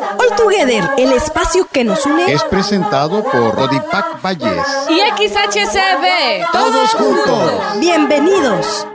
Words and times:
All 0.00 0.36
Together, 0.36 0.84
el 0.96 1.12
espacio 1.12 1.66
que 1.72 1.82
nos 1.82 2.06
une, 2.06 2.32
es 2.32 2.44
presentado 2.44 3.24
por 3.24 3.54
Rodipac 3.54 4.22
Valles 4.22 4.66
y 4.88 5.00
XHCB. 5.00 6.52
Todos 6.52 6.90
juntos. 6.90 7.52
Bienvenidos. 7.80 8.86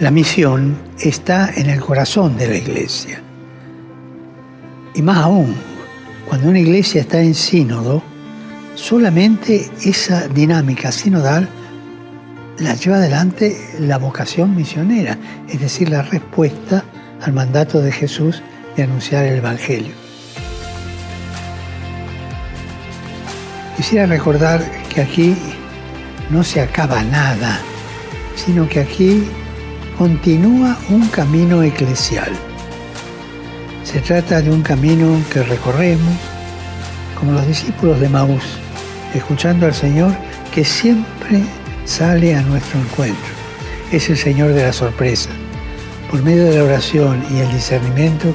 La 0.00 0.10
misión 0.10 0.76
está 0.98 1.50
en 1.54 1.70
el 1.70 1.80
corazón 1.80 2.36
de 2.36 2.48
la 2.48 2.56
iglesia. 2.56 3.22
Y 4.94 5.00
más 5.00 5.18
aún, 5.18 5.56
cuando 6.28 6.48
una 6.48 6.60
iglesia 6.60 7.00
está 7.00 7.20
en 7.20 7.34
sínodo, 7.34 8.02
solamente 8.74 9.70
esa 9.82 10.28
dinámica 10.28 10.92
sinodal 10.92 11.48
la 12.58 12.74
lleva 12.74 12.96
adelante 12.96 13.56
la 13.78 13.96
vocación 13.96 14.54
misionera, 14.54 15.16
es 15.48 15.60
decir, 15.60 15.88
la 15.88 16.02
respuesta 16.02 16.84
al 17.22 17.32
mandato 17.32 17.80
de 17.80 17.92
Jesús 17.92 18.42
de 18.76 18.82
anunciar 18.82 19.24
el 19.24 19.38
Evangelio. 19.38 19.94
Quisiera 23.76 24.06
recordar 24.06 24.62
que 24.88 25.02
aquí 25.02 25.36
no 26.30 26.44
se 26.44 26.60
acaba 26.60 27.02
nada, 27.02 27.58
sino 28.36 28.68
que 28.68 28.80
aquí 28.80 29.28
continúa 29.98 30.76
un 30.90 31.08
camino 31.08 31.62
eclesial. 31.62 32.32
Se 33.84 34.00
trata 34.00 34.40
de 34.40 34.50
un 34.50 34.62
camino 34.62 35.20
que 35.32 35.42
recorremos 35.42 36.14
como 37.18 37.32
los 37.32 37.46
discípulos 37.46 38.00
de 38.00 38.08
Maús, 38.08 38.44
escuchando 39.14 39.66
al 39.66 39.74
Señor 39.74 40.12
que 40.52 40.64
siempre 40.64 41.42
sale 41.84 42.34
a 42.34 42.42
nuestro 42.42 42.80
encuentro. 42.80 43.34
Es 43.92 44.08
el 44.08 44.16
Señor 44.16 44.52
de 44.52 44.64
la 44.64 44.72
sorpresa. 44.72 45.30
Por 46.14 46.22
medio 46.22 46.44
de 46.44 46.58
la 46.58 46.62
oración 46.62 47.24
y 47.28 47.40
el 47.40 47.50
discernimiento, 47.50 48.32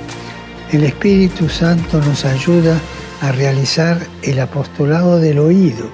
el 0.73 0.83
Espíritu 0.83 1.47
Santo 1.47 2.01
nos 2.01 2.25
ayuda 2.25 2.77
a 3.21 3.31
realizar 3.31 4.05
el 4.21 4.41
apostolado 4.41 5.17
del 5.17 5.39
oído, 5.39 5.89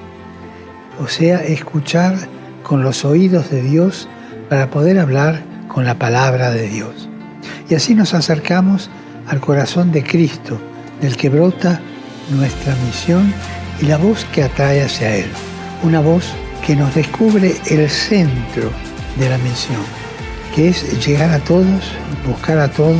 o 0.99 1.07
sea, 1.07 1.43
escuchar 1.43 2.15
con 2.63 2.81
los 2.81 3.05
oídos 3.05 3.51
de 3.51 3.61
Dios 3.61 4.09
para 4.49 4.71
poder 4.71 4.97
hablar 4.97 5.43
con 5.67 5.85
la 5.85 5.99
palabra 5.99 6.49
de 6.49 6.67
Dios. 6.69 7.07
Y 7.69 7.75
así 7.75 7.93
nos 7.93 8.15
acercamos 8.15 8.89
al 9.27 9.39
corazón 9.39 9.91
de 9.91 10.01
Cristo, 10.01 10.59
del 11.01 11.15
que 11.15 11.29
brota 11.29 11.79
nuestra 12.31 12.73
misión 12.83 13.31
y 13.79 13.85
la 13.85 13.97
voz 13.97 14.25
que 14.33 14.41
atrae 14.41 14.81
hacia 14.81 15.17
Él, 15.17 15.29
una 15.83 15.99
voz 15.99 16.33
que 16.65 16.75
nos 16.75 16.95
descubre 16.95 17.53
el 17.67 17.87
centro 17.91 18.71
de 19.19 19.29
la 19.29 19.37
misión, 19.37 20.04
que 20.55 20.69
es 20.69 21.05
llegar 21.05 21.29
a 21.31 21.39
todos, 21.39 21.91
buscar 22.25 22.57
a 22.59 22.71
todos, 22.71 22.97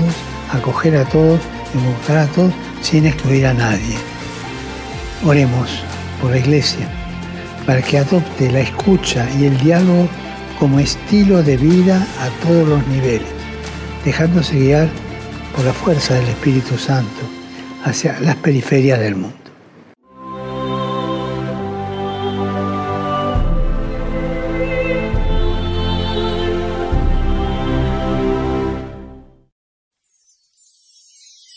acoger 0.51 0.97
a 0.97 1.05
todos 1.05 1.39
y 1.73 1.77
buscar 1.77 2.17
a 2.17 2.27
todos 2.27 2.53
sin 2.81 3.05
excluir 3.05 3.47
a 3.47 3.53
nadie. 3.53 3.95
Oremos 5.23 5.69
por 6.21 6.31
la 6.31 6.39
Iglesia 6.39 6.87
para 7.65 7.81
que 7.81 7.97
adopte 7.97 8.51
la 8.51 8.59
escucha 8.59 9.27
y 9.39 9.45
el 9.45 9.57
diálogo 9.59 10.09
como 10.59 10.79
estilo 10.79 11.41
de 11.43 11.57
vida 11.57 12.05
a 12.19 12.29
todos 12.45 12.67
los 12.67 12.87
niveles, 12.87 13.27
dejándose 14.03 14.59
guiar 14.59 14.89
por 15.55 15.65
la 15.65 15.73
fuerza 15.73 16.15
del 16.15 16.27
Espíritu 16.27 16.77
Santo 16.77 17.21
hacia 17.85 18.19
las 18.19 18.35
periferias 18.35 18.99
del 18.99 19.15
mundo. 19.15 19.44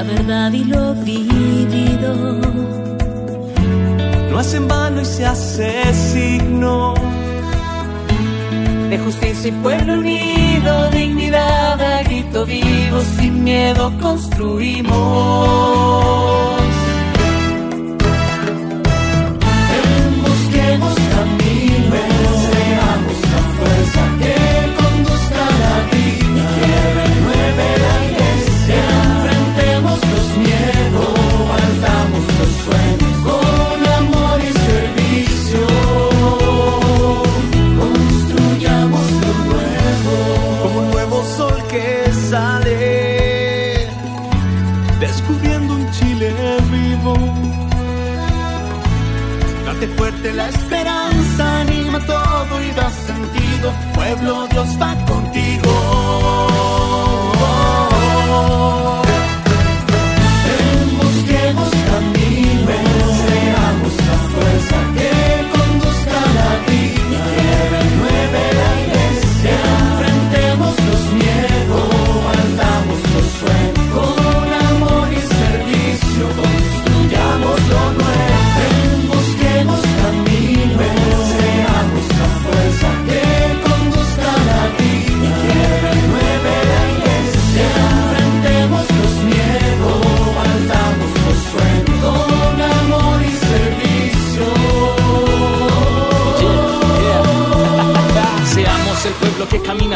La 0.00 0.06
verdad 0.06 0.50
y 0.54 0.64
lo 0.64 0.94
vivido 0.94 2.14
no 4.30 4.38
hace 4.38 4.56
en 4.56 4.66
vano 4.66 5.02
y 5.02 5.04
se 5.04 5.26
hace 5.26 5.92
signo 5.92 6.94
de 8.88 8.98
justicia 8.98 9.48
y 9.48 9.52
pueblo 9.62 9.92
unido, 9.92 10.90
dignidad 10.90 11.78
a 11.78 12.02
grito 12.04 12.46
vivo, 12.46 13.02
sin 13.18 13.44
miedo 13.44 13.92
construimos. 14.00 14.90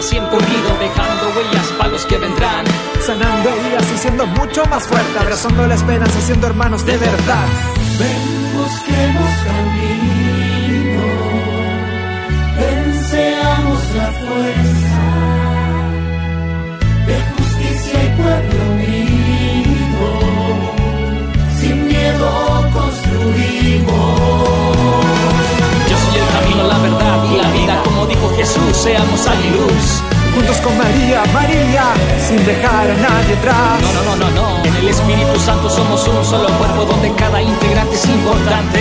Siempre 0.04 0.36
unido, 0.36 0.76
dejando 0.78 1.28
huellas 1.34 1.66
para 1.78 1.90
los 1.90 2.04
que 2.04 2.18
vendrán. 2.18 2.64
Sanando 3.00 3.48
heridas 3.48 3.90
y 3.94 3.98
siendo 3.98 4.26
mucho 4.26 4.64
más 4.66 4.86
fuerte, 4.86 5.18
abrazando 5.18 5.66
la 5.66 5.74
esperanza, 5.74 6.20
siendo 6.20 6.46
hermanos 6.46 6.84
de 6.84 6.96
verdad. 6.98 7.46
Ven, 7.98 8.52
busquemos 8.54 9.30
camino, 9.48 11.02
ven, 12.58 13.04
seamos 13.10 13.94
la 13.96 14.12
fuerza 14.12 14.73
seamos 28.84 29.18
sal 29.18 29.38
y 29.42 29.50
luz. 29.50 30.02
Juntos 30.34 30.58
con 30.58 30.76
María, 30.76 31.22
María, 31.32 31.84
sin 32.20 32.44
dejar 32.44 32.90
a 32.90 32.94
nadie 32.94 33.34
atrás. 33.34 33.80
No, 33.80 33.92
no, 33.94 34.16
no, 34.16 34.16
no, 34.16 34.58
no. 34.58 34.64
En 34.64 34.76
el 34.76 34.88
Espíritu 34.88 35.40
Santo 35.40 35.70
somos 35.70 36.06
un 36.06 36.22
solo 36.22 36.48
cuerpo 36.58 36.84
donde 36.84 37.10
cada 37.14 37.40
integrante 37.40 37.94
es 37.94 38.04
importante. 38.04 38.80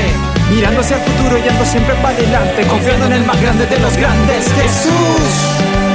Mirando 0.50 0.82
hacia 0.82 0.98
el 0.98 1.04
futuro 1.04 1.38
y 1.38 1.48
ando 1.48 1.66
siempre 1.66 1.96
para 1.96 2.18
adelante, 2.18 2.68
confiando 2.68 3.06
en 3.06 3.14
el 3.14 3.26
más 3.26 3.42
grande 3.42 3.66
de 3.66 3.80
los 3.80 3.96
grandes. 3.96 4.52
Jesús. 4.52 5.93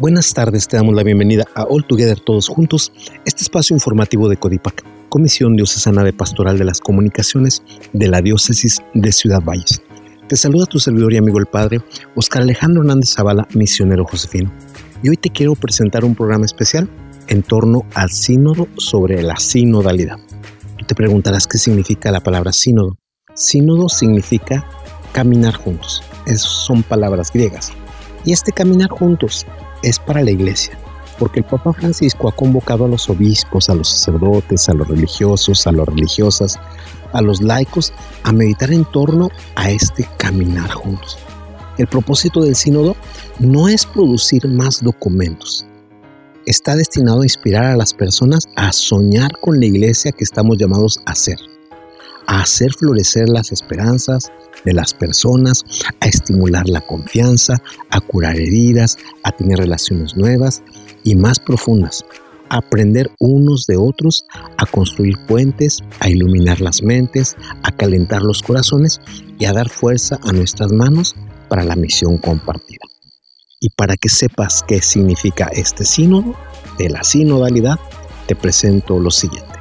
Buenas 0.00 0.32
tardes, 0.32 0.68
te 0.68 0.76
damos 0.76 0.94
la 0.94 1.02
bienvenida 1.02 1.42
a 1.56 1.64
All 1.64 1.84
Together 1.84 2.20
Todos 2.20 2.46
Juntos, 2.46 2.92
este 3.24 3.42
espacio 3.42 3.74
informativo 3.74 4.28
de 4.28 4.36
Codipac, 4.36 4.84
Comisión 5.08 5.56
Diocesana 5.56 6.04
de 6.04 6.12
Pastoral 6.12 6.56
de 6.56 6.64
las 6.64 6.78
Comunicaciones 6.78 7.64
de 7.92 8.06
la 8.06 8.20
Diócesis 8.20 8.80
de 8.94 9.10
Ciudad 9.10 9.42
Valles. 9.42 9.82
Te 10.28 10.36
saluda 10.36 10.66
tu 10.66 10.78
servidor 10.78 11.14
y 11.14 11.16
amigo 11.16 11.40
el 11.40 11.46
Padre 11.46 11.80
Oscar 12.14 12.42
Alejandro 12.42 12.82
Hernández 12.82 13.12
Zavala, 13.12 13.48
misionero 13.54 14.04
josefino. 14.04 14.52
Y 15.02 15.08
hoy 15.08 15.16
te 15.16 15.30
quiero 15.30 15.56
presentar 15.56 16.04
un 16.04 16.14
programa 16.14 16.46
especial 16.46 16.88
en 17.26 17.42
torno 17.42 17.82
al 17.94 18.10
sínodo 18.10 18.68
sobre 18.76 19.20
la 19.24 19.36
sinodalidad. 19.38 20.18
Tú 20.76 20.84
te 20.86 20.94
preguntarás 20.94 21.48
qué 21.48 21.58
significa 21.58 22.12
la 22.12 22.20
palabra 22.20 22.52
sínodo. 22.52 22.96
Sínodo 23.34 23.88
significa 23.88 24.64
caminar 25.10 25.54
juntos. 25.54 26.04
Esas 26.24 26.42
son 26.42 26.84
palabras 26.84 27.32
griegas. 27.32 27.72
Y 28.24 28.32
este 28.32 28.52
caminar 28.52 28.90
juntos 28.90 29.44
es 29.82 29.98
para 29.98 30.22
la 30.22 30.30
iglesia, 30.30 30.78
porque 31.18 31.40
el 31.40 31.46
Papa 31.46 31.72
Francisco 31.72 32.28
ha 32.28 32.34
convocado 32.34 32.84
a 32.84 32.88
los 32.88 33.08
obispos, 33.08 33.68
a 33.68 33.74
los 33.74 33.88
sacerdotes, 33.88 34.68
a 34.68 34.74
los 34.74 34.88
religiosos, 34.88 35.66
a 35.66 35.72
las 35.72 35.86
religiosas, 35.86 36.58
a 37.12 37.22
los 37.22 37.40
laicos 37.40 37.92
a 38.24 38.32
meditar 38.32 38.72
en 38.72 38.84
torno 38.84 39.30
a 39.54 39.70
este 39.70 40.08
caminar 40.18 40.70
juntos. 40.70 41.18
El 41.78 41.86
propósito 41.86 42.42
del 42.42 42.56
sínodo 42.56 42.96
no 43.38 43.68
es 43.68 43.86
producir 43.86 44.46
más 44.48 44.82
documentos. 44.82 45.64
Está 46.44 46.74
destinado 46.74 47.20
a 47.20 47.24
inspirar 47.24 47.64
a 47.66 47.76
las 47.76 47.94
personas 47.94 48.44
a 48.56 48.72
soñar 48.72 49.30
con 49.40 49.60
la 49.60 49.66
iglesia 49.66 50.12
que 50.12 50.24
estamos 50.24 50.56
llamados 50.58 50.98
a 51.06 51.14
ser, 51.14 51.38
a 52.28 52.42
hacer 52.42 52.72
florecer 52.74 53.28
las 53.28 53.52
esperanzas, 53.52 54.30
de 54.64 54.74
las 54.74 54.92
personas, 54.92 55.64
a 56.00 56.06
estimular 56.06 56.68
la 56.68 56.82
confianza, 56.82 57.56
a 57.90 58.00
curar 58.00 58.36
heridas, 58.36 58.98
a 59.24 59.32
tener 59.32 59.58
relaciones 59.58 60.14
nuevas 60.14 60.62
y 61.04 61.14
más 61.14 61.38
profundas, 61.40 62.04
a 62.50 62.58
aprender 62.58 63.10
unos 63.18 63.64
de 63.66 63.78
otros, 63.78 64.26
a 64.58 64.66
construir 64.66 65.16
puentes, 65.26 65.80
a 66.00 66.10
iluminar 66.10 66.60
las 66.60 66.82
mentes, 66.82 67.34
a 67.62 67.72
calentar 67.72 68.22
los 68.22 68.42
corazones 68.42 69.00
y 69.38 69.46
a 69.46 69.52
dar 69.52 69.70
fuerza 69.70 70.18
a 70.22 70.32
nuestras 70.32 70.70
manos 70.70 71.16
para 71.48 71.64
la 71.64 71.76
misión 71.76 72.18
compartida. 72.18 72.84
Y 73.60 73.70
para 73.70 73.96
que 73.96 74.10
sepas 74.10 74.62
qué 74.68 74.82
significa 74.82 75.46
este 75.52 75.86
sínodo 75.86 76.34
de 76.78 76.90
la 76.90 77.02
sinodalidad, 77.04 77.78
te 78.26 78.36
presento 78.36 78.98
lo 78.98 79.10
siguiente. 79.10 79.57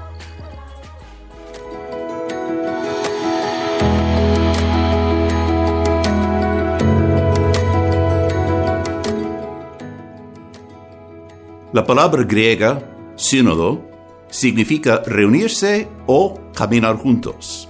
La 11.77 11.85
palabra 11.85 12.23
griega, 12.23 12.81
sínodo, 13.15 13.85
significa 14.31 15.03
reunirse 15.05 15.87
o 16.07 16.39
caminar 16.51 16.97
juntos. 16.97 17.69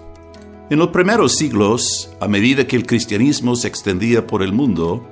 En 0.70 0.80
los 0.80 0.92
primeros 0.92 1.36
siglos, 1.36 2.10
a 2.22 2.28
medida 2.30 2.66
que 2.66 2.78
el 2.78 2.86
cristianismo 2.86 3.58
se 3.58 3.68
extendía 3.68 4.26
por 4.26 4.44
el 4.44 4.54
mundo, 4.54 5.06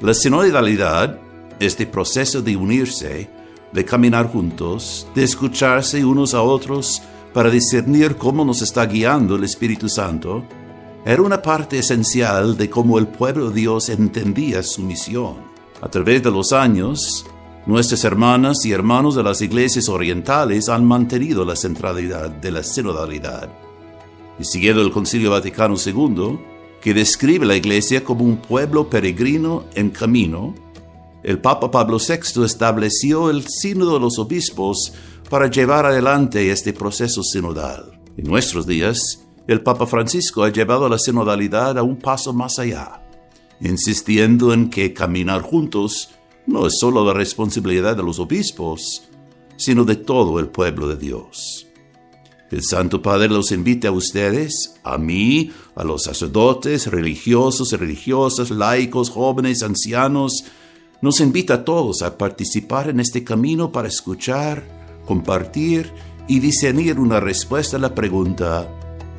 la 0.00 0.14
sinodalidad, 0.14 1.18
este 1.60 1.86
proceso 1.86 2.40
de 2.40 2.56
unirse, 2.56 3.28
de 3.70 3.84
caminar 3.84 4.32
juntos, 4.32 5.06
de 5.14 5.24
escucharse 5.24 6.02
unos 6.02 6.32
a 6.32 6.40
otros 6.40 7.02
para 7.34 7.50
discernir 7.50 8.16
cómo 8.16 8.46
nos 8.46 8.62
está 8.62 8.86
guiando 8.86 9.36
el 9.36 9.44
Espíritu 9.44 9.90
Santo, 9.90 10.42
era 11.04 11.20
una 11.20 11.42
parte 11.42 11.80
esencial 11.80 12.56
de 12.56 12.70
cómo 12.70 12.98
el 12.98 13.08
pueblo 13.08 13.50
de 13.50 13.60
Dios 13.60 13.90
entendía 13.90 14.62
su 14.62 14.80
misión. 14.80 15.36
A 15.82 15.88
través 15.90 16.22
de 16.22 16.30
los 16.30 16.54
años, 16.54 17.26
Nuestras 17.68 18.02
hermanas 18.04 18.64
y 18.64 18.72
hermanos 18.72 19.14
de 19.14 19.22
las 19.22 19.42
iglesias 19.42 19.90
orientales 19.90 20.70
han 20.70 20.86
mantenido 20.86 21.44
la 21.44 21.54
centralidad 21.54 22.30
de 22.30 22.50
la 22.50 22.62
sinodalidad. 22.62 23.50
Y 24.38 24.44
siguiendo 24.44 24.80
el 24.80 24.90
Concilio 24.90 25.32
Vaticano 25.32 25.74
II, 25.76 26.38
que 26.80 26.94
describe 26.94 27.44
la 27.44 27.56
iglesia 27.56 28.02
como 28.02 28.24
un 28.24 28.38
pueblo 28.38 28.88
peregrino 28.88 29.66
en 29.74 29.90
camino, 29.90 30.54
el 31.22 31.42
Papa 31.42 31.70
Pablo 31.70 31.98
VI 31.98 32.42
estableció 32.42 33.28
el 33.28 33.46
sínodo 33.46 33.94
de 33.94 34.00
los 34.00 34.18
obispos 34.18 34.94
para 35.28 35.50
llevar 35.50 35.84
adelante 35.84 36.50
este 36.50 36.72
proceso 36.72 37.22
sinodal. 37.22 38.00
En 38.16 38.24
nuestros 38.24 38.66
días, 38.66 39.26
el 39.46 39.60
Papa 39.60 39.86
Francisco 39.86 40.42
ha 40.42 40.48
llevado 40.48 40.88
la 40.88 40.98
sinodalidad 40.98 41.76
a 41.76 41.82
un 41.82 41.98
paso 41.98 42.32
más 42.32 42.58
allá, 42.58 43.02
insistiendo 43.60 44.54
en 44.54 44.70
que 44.70 44.94
caminar 44.94 45.42
juntos 45.42 46.14
no 46.48 46.66
es 46.66 46.78
solo 46.80 47.04
la 47.04 47.12
responsabilidad 47.12 47.96
de 47.96 48.02
los 48.02 48.18
obispos, 48.18 49.02
sino 49.56 49.84
de 49.84 49.96
todo 49.96 50.40
el 50.40 50.48
pueblo 50.48 50.88
de 50.88 50.96
Dios. 50.96 51.66
El 52.50 52.62
Santo 52.62 53.02
Padre 53.02 53.28
los 53.28 53.52
invita 53.52 53.88
a 53.88 53.92
ustedes, 53.92 54.74
a 54.82 54.96
mí, 54.96 55.52
a 55.74 55.84
los 55.84 56.04
sacerdotes, 56.04 56.86
religiosos 56.86 57.74
y 57.74 57.76
religiosas, 57.76 58.50
laicos, 58.50 59.10
jóvenes, 59.10 59.62
ancianos, 59.62 60.44
nos 61.02 61.20
invita 61.20 61.54
a 61.54 61.64
todos 61.64 62.00
a 62.00 62.16
participar 62.16 62.88
en 62.88 63.00
este 63.00 63.22
camino 63.22 63.70
para 63.70 63.88
escuchar, 63.88 64.64
compartir 65.06 65.92
y 66.26 66.40
discernir 66.40 66.98
una 66.98 67.20
respuesta 67.20 67.76
a 67.76 67.80
la 67.80 67.94
pregunta, 67.94 68.66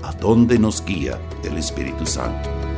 ¿a 0.02 0.14
dónde 0.14 0.58
nos 0.58 0.84
guía 0.84 1.20
el 1.44 1.58
Espíritu 1.58 2.08
Santo? 2.08 2.69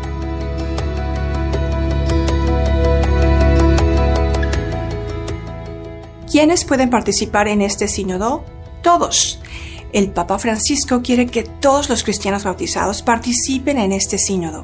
¿Quiénes 6.32 6.64
pueden 6.64 6.90
participar 6.90 7.50
en 7.50 7.62
este 7.62 7.90
sínodo? 7.90 8.46
Todos. 8.82 9.42
El 9.94 10.12
Papa 10.12 10.40
Francisco 10.40 11.02
quiere 11.02 11.28
que 11.28 11.44
todos 11.44 11.90
los 11.90 12.04
cristianos 12.04 12.46
bautizados 12.46 13.02
participen 13.02 13.78
en 13.78 13.92
este 13.92 14.18
sínodo. 14.18 14.64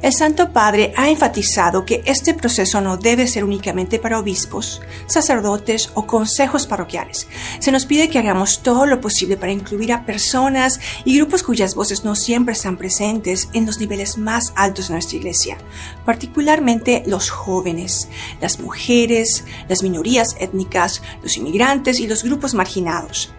El 0.00 0.14
Santo 0.14 0.52
Padre 0.52 0.94
ha 0.96 1.10
enfatizado 1.10 1.84
que 1.84 2.02
este 2.06 2.32
proceso 2.32 2.80
no 2.80 2.96
debe 2.96 3.26
ser 3.26 3.44
únicamente 3.44 3.98
para 3.98 4.18
obispos, 4.18 4.80
sacerdotes 5.06 5.90
o 5.92 6.06
consejos 6.06 6.66
parroquiales. 6.66 7.26
Se 7.58 7.70
nos 7.70 7.84
pide 7.84 8.08
que 8.08 8.18
hagamos 8.18 8.62
todo 8.62 8.86
lo 8.86 9.00
posible 9.00 9.36
para 9.36 9.52
incluir 9.52 9.92
a 9.92 10.06
personas 10.06 10.80
y 11.04 11.18
grupos 11.18 11.42
cuyas 11.42 11.74
voces 11.74 12.04
no 12.04 12.14
siempre 12.14 12.54
están 12.54 12.78
presentes 12.78 13.50
en 13.52 13.66
los 13.66 13.78
niveles 13.78 14.16
más 14.16 14.54
altos 14.56 14.88
de 14.88 14.94
nuestra 14.94 15.18
iglesia, 15.18 15.58
particularmente 16.06 17.02
los 17.06 17.28
jóvenes, 17.28 18.08
las 18.40 18.58
mujeres, 18.58 19.44
las 19.68 19.82
minorías 19.82 20.34
étnicas, 20.40 21.02
los 21.22 21.36
inmigrantes 21.36 22.00
y 22.00 22.06
los 22.06 22.22
grupos 22.22 22.54
marginados. 22.54 23.32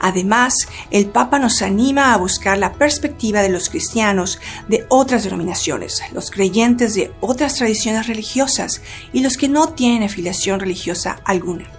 Además, 0.00 0.54
el 0.90 1.06
Papa 1.06 1.38
nos 1.38 1.62
anima 1.62 2.12
a 2.12 2.16
buscar 2.18 2.58
la 2.58 2.72
perspectiva 2.72 3.42
de 3.42 3.48
los 3.48 3.68
cristianos 3.68 4.38
de 4.68 4.86
otras 4.88 5.24
denominaciones, 5.24 6.02
los 6.12 6.30
creyentes 6.30 6.94
de 6.94 7.12
otras 7.20 7.54
tradiciones 7.56 8.06
religiosas 8.06 8.82
y 9.12 9.20
los 9.20 9.36
que 9.36 9.48
no 9.48 9.70
tienen 9.70 10.02
afiliación 10.02 10.60
religiosa 10.60 11.20
alguna. 11.24 11.70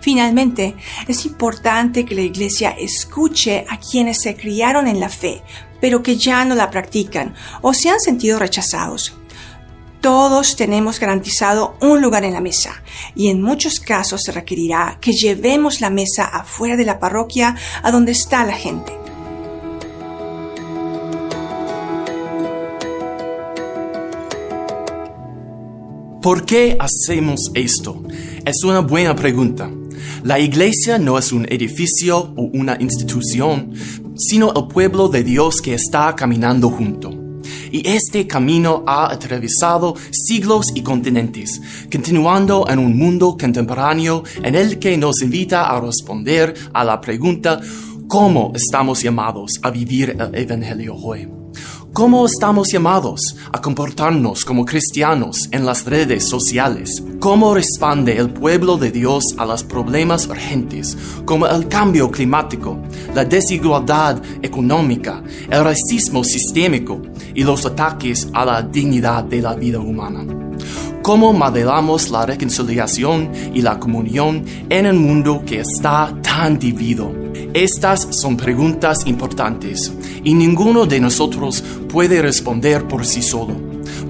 Finalmente, 0.00 0.74
es 1.08 1.24
importante 1.24 2.04
que 2.04 2.14
la 2.14 2.20
Iglesia 2.22 2.70
escuche 2.78 3.64
a 3.68 3.78
quienes 3.78 4.20
se 4.20 4.36
criaron 4.36 4.86
en 4.86 5.00
la 5.00 5.08
fe, 5.08 5.42
pero 5.80 6.02
que 6.02 6.16
ya 6.16 6.44
no 6.44 6.54
la 6.54 6.70
practican 6.70 7.34
o 7.62 7.72
se 7.74 7.88
han 7.88 8.00
sentido 8.00 8.38
rechazados 8.38 9.16
todos 10.04 10.54
tenemos 10.54 11.00
garantizado 11.00 11.78
un 11.80 12.02
lugar 12.02 12.24
en 12.24 12.34
la 12.34 12.42
mesa 12.42 12.82
y 13.16 13.28
en 13.28 13.40
muchos 13.40 13.80
casos 13.80 14.20
se 14.22 14.32
requerirá 14.32 14.98
que 15.00 15.14
llevemos 15.14 15.80
la 15.80 15.88
mesa 15.88 16.26
afuera 16.26 16.76
de 16.76 16.84
la 16.84 17.00
parroquia 17.00 17.56
a 17.82 17.90
donde 17.90 18.12
está 18.12 18.44
la 18.44 18.52
gente. 18.52 18.92
¿Por 26.20 26.44
qué 26.44 26.76
hacemos 26.78 27.50
esto? 27.54 28.02
Es 28.44 28.62
una 28.62 28.80
buena 28.80 29.16
pregunta. 29.16 29.70
La 30.22 30.38
iglesia 30.38 30.98
no 30.98 31.18
es 31.18 31.32
un 31.32 31.46
edificio 31.50 32.18
o 32.36 32.50
una 32.52 32.76
institución, 32.78 33.72
sino 34.18 34.52
el 34.54 34.68
pueblo 34.68 35.08
de 35.08 35.24
Dios 35.24 35.62
que 35.62 35.72
está 35.72 36.14
caminando 36.14 36.68
junto 36.68 37.23
y 37.70 37.88
este 37.88 38.26
camino 38.26 38.84
ha 38.86 39.12
atravesado 39.12 39.94
siglos 40.10 40.72
y 40.74 40.82
continentes, 40.82 41.60
continuando 41.90 42.66
en 42.68 42.78
un 42.78 42.96
mundo 42.96 43.36
contemporáneo 43.38 44.24
en 44.42 44.54
el 44.54 44.78
que 44.78 44.96
nos 44.96 45.22
invita 45.22 45.70
a 45.70 45.80
responder 45.80 46.54
a 46.72 46.84
la 46.84 47.00
pregunta 47.00 47.60
¿cómo 48.08 48.52
estamos 48.54 49.02
llamados 49.02 49.58
a 49.62 49.70
vivir 49.70 50.16
el 50.18 50.34
Evangelio 50.34 50.94
hoy? 50.94 51.43
¿Cómo 51.94 52.26
estamos 52.26 52.72
llamados 52.72 53.36
a 53.52 53.60
comportarnos 53.60 54.44
como 54.44 54.64
cristianos 54.64 55.48
en 55.52 55.64
las 55.64 55.84
redes 55.84 56.28
sociales? 56.28 57.00
¿Cómo 57.20 57.54
responde 57.54 58.16
el 58.18 58.30
pueblo 58.30 58.76
de 58.76 58.90
Dios 58.90 59.22
a 59.38 59.46
los 59.46 59.62
problemas 59.62 60.26
urgentes 60.26 60.98
como 61.24 61.46
el 61.46 61.68
cambio 61.68 62.10
climático, 62.10 62.80
la 63.14 63.24
desigualdad 63.24 64.20
económica, 64.42 65.22
el 65.48 65.62
racismo 65.62 66.24
sistémico 66.24 67.00
y 67.32 67.44
los 67.44 67.64
ataques 67.64 68.26
a 68.32 68.44
la 68.44 68.60
dignidad 68.60 69.22
de 69.22 69.40
la 69.40 69.54
vida 69.54 69.78
humana? 69.78 70.26
cómo 71.00 71.34
modelamos 71.34 72.08
la 72.08 72.24
reconciliación 72.24 73.30
y 73.52 73.60
la 73.60 73.78
comunión 73.78 74.42
en 74.70 74.86
un 74.86 75.02
mundo 75.02 75.42
que 75.46 75.60
está 75.60 76.10
tan 76.22 76.58
dividido. 76.58 77.23
Estas 77.54 78.08
son 78.10 78.36
preguntas 78.36 79.06
importantes 79.06 79.92
y 80.24 80.34
ninguno 80.34 80.86
de 80.86 80.98
nosotros 80.98 81.62
puede 81.88 82.20
responder 82.20 82.88
por 82.88 83.06
sí 83.06 83.22
solo. 83.22 83.54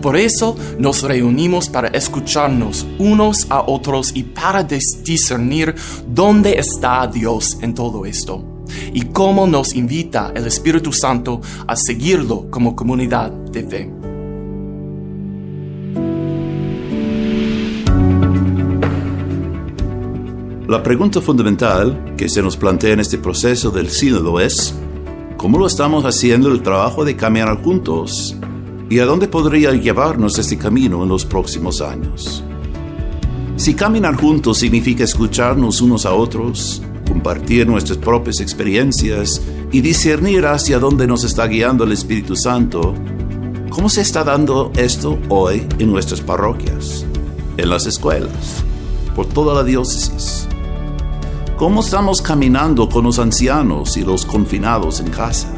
Por 0.00 0.16
eso 0.16 0.56
nos 0.78 1.02
reunimos 1.02 1.68
para 1.68 1.88
escucharnos 1.88 2.86
unos 2.98 3.46
a 3.50 3.60
otros 3.60 4.12
y 4.14 4.22
para 4.22 4.62
discernir 4.62 5.74
dónde 6.08 6.58
está 6.58 7.06
Dios 7.06 7.58
en 7.60 7.74
todo 7.74 8.06
esto 8.06 8.64
y 8.94 9.02
cómo 9.02 9.46
nos 9.46 9.74
invita 9.74 10.32
el 10.34 10.46
Espíritu 10.46 10.90
Santo 10.90 11.42
a 11.66 11.76
seguirlo 11.76 12.50
como 12.50 12.74
comunidad 12.74 13.30
de 13.30 13.62
fe. 13.62 14.03
La 20.66 20.82
pregunta 20.82 21.20
fundamental 21.20 22.14
que 22.16 22.26
se 22.26 22.40
nos 22.40 22.56
plantea 22.56 22.94
en 22.94 23.00
este 23.00 23.18
proceso 23.18 23.70
del 23.70 23.90
sínodo 23.90 24.40
es, 24.40 24.74
¿cómo 25.36 25.58
lo 25.58 25.66
estamos 25.66 26.06
haciendo 26.06 26.50
el 26.50 26.62
trabajo 26.62 27.04
de 27.04 27.16
caminar 27.16 27.62
juntos? 27.62 28.34
¿Y 28.88 28.98
a 28.98 29.04
dónde 29.04 29.28
podría 29.28 29.72
llevarnos 29.72 30.38
este 30.38 30.56
camino 30.56 31.02
en 31.02 31.10
los 31.10 31.26
próximos 31.26 31.82
años? 31.82 32.42
Si 33.56 33.74
caminar 33.74 34.16
juntos 34.16 34.56
significa 34.56 35.04
escucharnos 35.04 35.82
unos 35.82 36.06
a 36.06 36.14
otros, 36.14 36.80
compartir 37.06 37.66
nuestras 37.66 37.98
propias 37.98 38.40
experiencias 38.40 39.42
y 39.70 39.82
discernir 39.82 40.46
hacia 40.46 40.78
dónde 40.78 41.06
nos 41.06 41.24
está 41.24 41.46
guiando 41.46 41.84
el 41.84 41.92
Espíritu 41.92 42.36
Santo, 42.36 42.94
¿cómo 43.68 43.90
se 43.90 44.00
está 44.00 44.24
dando 44.24 44.72
esto 44.76 45.18
hoy 45.28 45.66
en 45.78 45.92
nuestras 45.92 46.22
parroquias, 46.22 47.04
en 47.58 47.68
las 47.68 47.84
escuelas, 47.84 48.64
por 49.14 49.26
toda 49.26 49.52
la 49.52 49.62
diócesis? 49.62 50.33
¿Cómo 51.56 51.82
estamos 51.82 52.20
caminando 52.20 52.88
con 52.88 53.04
los 53.04 53.20
ancianos 53.20 53.96
y 53.96 54.02
los 54.02 54.26
confinados 54.26 54.98
en 54.98 55.08
casa? 55.08 55.48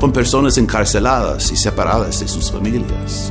Con 0.00 0.10
personas 0.10 0.56
encarceladas 0.56 1.52
y 1.52 1.56
separadas 1.56 2.20
de 2.20 2.28
sus 2.28 2.50
familias. 2.50 3.30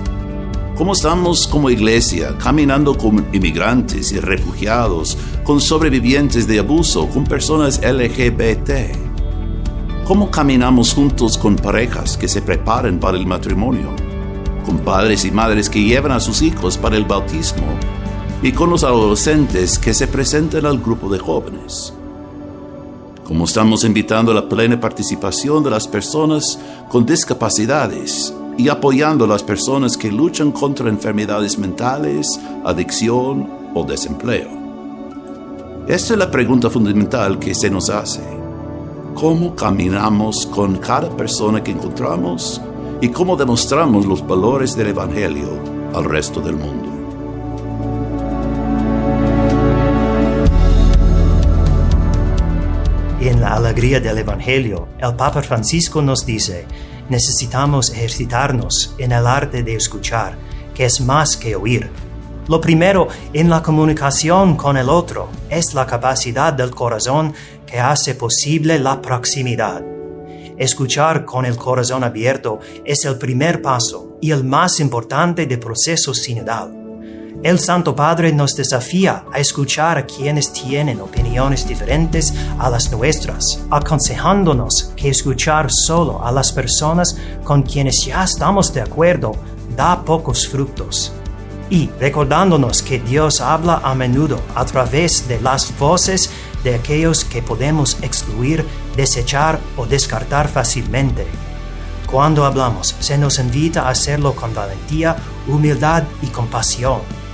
¿Cómo 0.76 0.94
estamos 0.94 1.48
como 1.48 1.72
iglesia 1.72 2.38
caminando 2.38 2.96
con 2.96 3.26
inmigrantes 3.34 4.12
y 4.12 4.20
refugiados, 4.20 5.18
con 5.44 5.60
sobrevivientes 5.60 6.46
de 6.48 6.60
abuso, 6.60 7.10
con 7.10 7.24
personas 7.24 7.82
LGBT? 7.82 8.96
¿Cómo 10.06 10.30
caminamos 10.30 10.94
juntos 10.94 11.36
con 11.36 11.56
parejas 11.56 12.16
que 12.16 12.28
se 12.28 12.44
preparan 12.44 13.00
para 13.00 13.18
el 13.18 13.26
matrimonio? 13.26 13.90
Con 14.64 14.78
padres 14.78 15.26
y 15.26 15.32
madres 15.32 15.68
que 15.68 15.84
llevan 15.84 16.12
a 16.12 16.20
sus 16.20 16.44
hijos 16.44 16.78
para 16.78 16.96
el 16.96 17.06
bautismo 17.06 17.66
y 18.42 18.52
con 18.52 18.70
los 18.70 18.84
adolescentes 18.84 19.80
que 19.80 19.94
se 19.94 20.08
presentan 20.08 20.66
al 20.66 20.78
grupo 20.80 21.10
de 21.10 21.20
jóvenes. 21.20 21.94
Como 23.24 23.46
estamos 23.46 23.84
invitando 23.84 24.32
a 24.32 24.36
la 24.36 24.48
plena 24.48 24.80
participación 24.80 25.64
de 25.64 25.72
las 25.72 25.88
personas 25.88 26.60
con 26.90 27.06
discapacidades 27.06 28.34
y 28.58 28.70
apoyando 28.70 29.26
a 29.26 29.28
las 29.28 29.44
personas 29.44 29.98
que 29.98 30.12
luchan 30.12 30.52
contra 30.52 30.90
enfermedades 30.90 31.58
mentales, 31.58 32.40
adicción 32.64 33.50
o 33.74 33.84
desempleo. 33.84 34.50
Esta 35.88 36.14
es 36.14 36.20
la 36.20 36.32
pregunta 36.32 36.70
fundamental 36.70 37.40
que 37.40 37.56
se 37.56 37.70
nos 37.70 37.90
hace. 37.90 38.22
¿Cómo 39.14 39.56
caminamos 39.56 40.46
con 40.46 40.78
cada 40.78 41.10
persona 41.10 41.64
que 41.64 41.72
encontramos 41.72 42.62
y 43.02 43.10
cómo 43.10 43.36
demostramos 43.36 44.06
los 44.06 44.26
valores 44.26 44.76
del 44.76 44.88
Evangelio 44.88 45.50
al 45.94 46.06
resto 46.06 46.40
del 46.40 46.56
mundo? 46.56 46.97
Alegría 53.78 54.00
del 54.00 54.18
Evangelio, 54.18 54.88
el 54.98 55.16
Papa 55.16 55.44
Francisco 55.44 56.02
nos 56.02 56.26
dice, 56.26 56.66
necesitamos 57.10 57.92
ejercitarnos 57.92 58.96
en 58.98 59.12
el 59.12 59.28
arte 59.28 59.62
de 59.62 59.76
escuchar, 59.76 60.36
que 60.74 60.86
es 60.86 61.00
más 61.00 61.38
que 61.38 61.56
oír. 61.56 61.88
Lo 62.48 62.60
primero 62.60 63.08
en 63.34 63.52
la 63.52 63.62
comunicación 63.62 64.56
con 64.56 64.78
el 64.78 64.90
otro 64.90 65.30
es 65.52 65.76
la 65.76 65.86
capacidad 65.86 66.54
del 66.54 66.72
corazón 66.72 67.36
que 67.68 67.80
hace 67.80 68.16
posible 68.16 68.80
la 68.80 69.00
proximidad. 69.00 69.84
Escuchar 70.58 71.24
con 71.24 71.46
el 71.46 71.56
corazón 71.56 72.04
abierto 72.04 72.60
es 72.84 73.06
el 73.06 73.20
primer 73.20 73.62
paso 73.62 74.18
y 74.20 74.32
el 74.32 74.44
más 74.44 74.80
importante 74.80 75.46
del 75.46 75.60
proceso 75.60 76.16
sinodal. 76.16 76.87
El 77.44 77.60
Santo 77.60 77.96
Padre 77.96 78.34
nos 78.34 78.56
desafía 78.56 79.24
a 79.32 79.40
escuchar 79.40 80.00
a 80.00 80.06
quienes 80.08 80.52
tienen 80.52 81.00
opiniones 81.00 81.68
diferentes 81.68 82.34
a 82.58 82.68
las 82.68 82.92
nuestras, 82.92 83.60
aconsejándonos 83.70 84.92
que 84.96 85.10
escuchar 85.10 85.68
solo 85.72 86.26
a 86.26 86.32
las 86.32 86.52
personas 86.52 87.16
con 87.44 87.62
quienes 87.62 88.04
ya 88.04 88.24
estamos 88.24 88.74
de 88.74 88.82
acuerdo 88.82 89.34
da 89.76 90.04
pocos 90.04 90.48
frutos. 90.48 91.14
Y 91.70 91.92
recordándonos 92.00 92.82
que 92.82 93.00
Dios 93.00 93.40
habla 93.40 93.82
a 93.84 93.94
menudo 93.94 94.42
a 94.56 94.66
través 94.66 95.28
de 95.28 95.40
las 95.40 95.78
voces 95.78 96.32
de 96.64 96.74
aquellos 96.74 97.24
que 97.24 97.44
podemos 97.44 97.98
excluir, 98.02 98.66
desechar 98.96 99.60
o 99.78 99.86
descartar 99.86 100.48
fácilmente. 100.48 101.28
Cuando 102.10 102.46
hablamos, 102.46 102.96
se 103.00 103.18
nos 103.18 103.38
invita 103.38 103.84
a 103.84 103.90
hacerlo 103.90 104.34
con 104.34 104.56
valentía, 104.56 105.18
humildad 105.48 106.04
y 106.24 106.28
compasión 106.28 107.27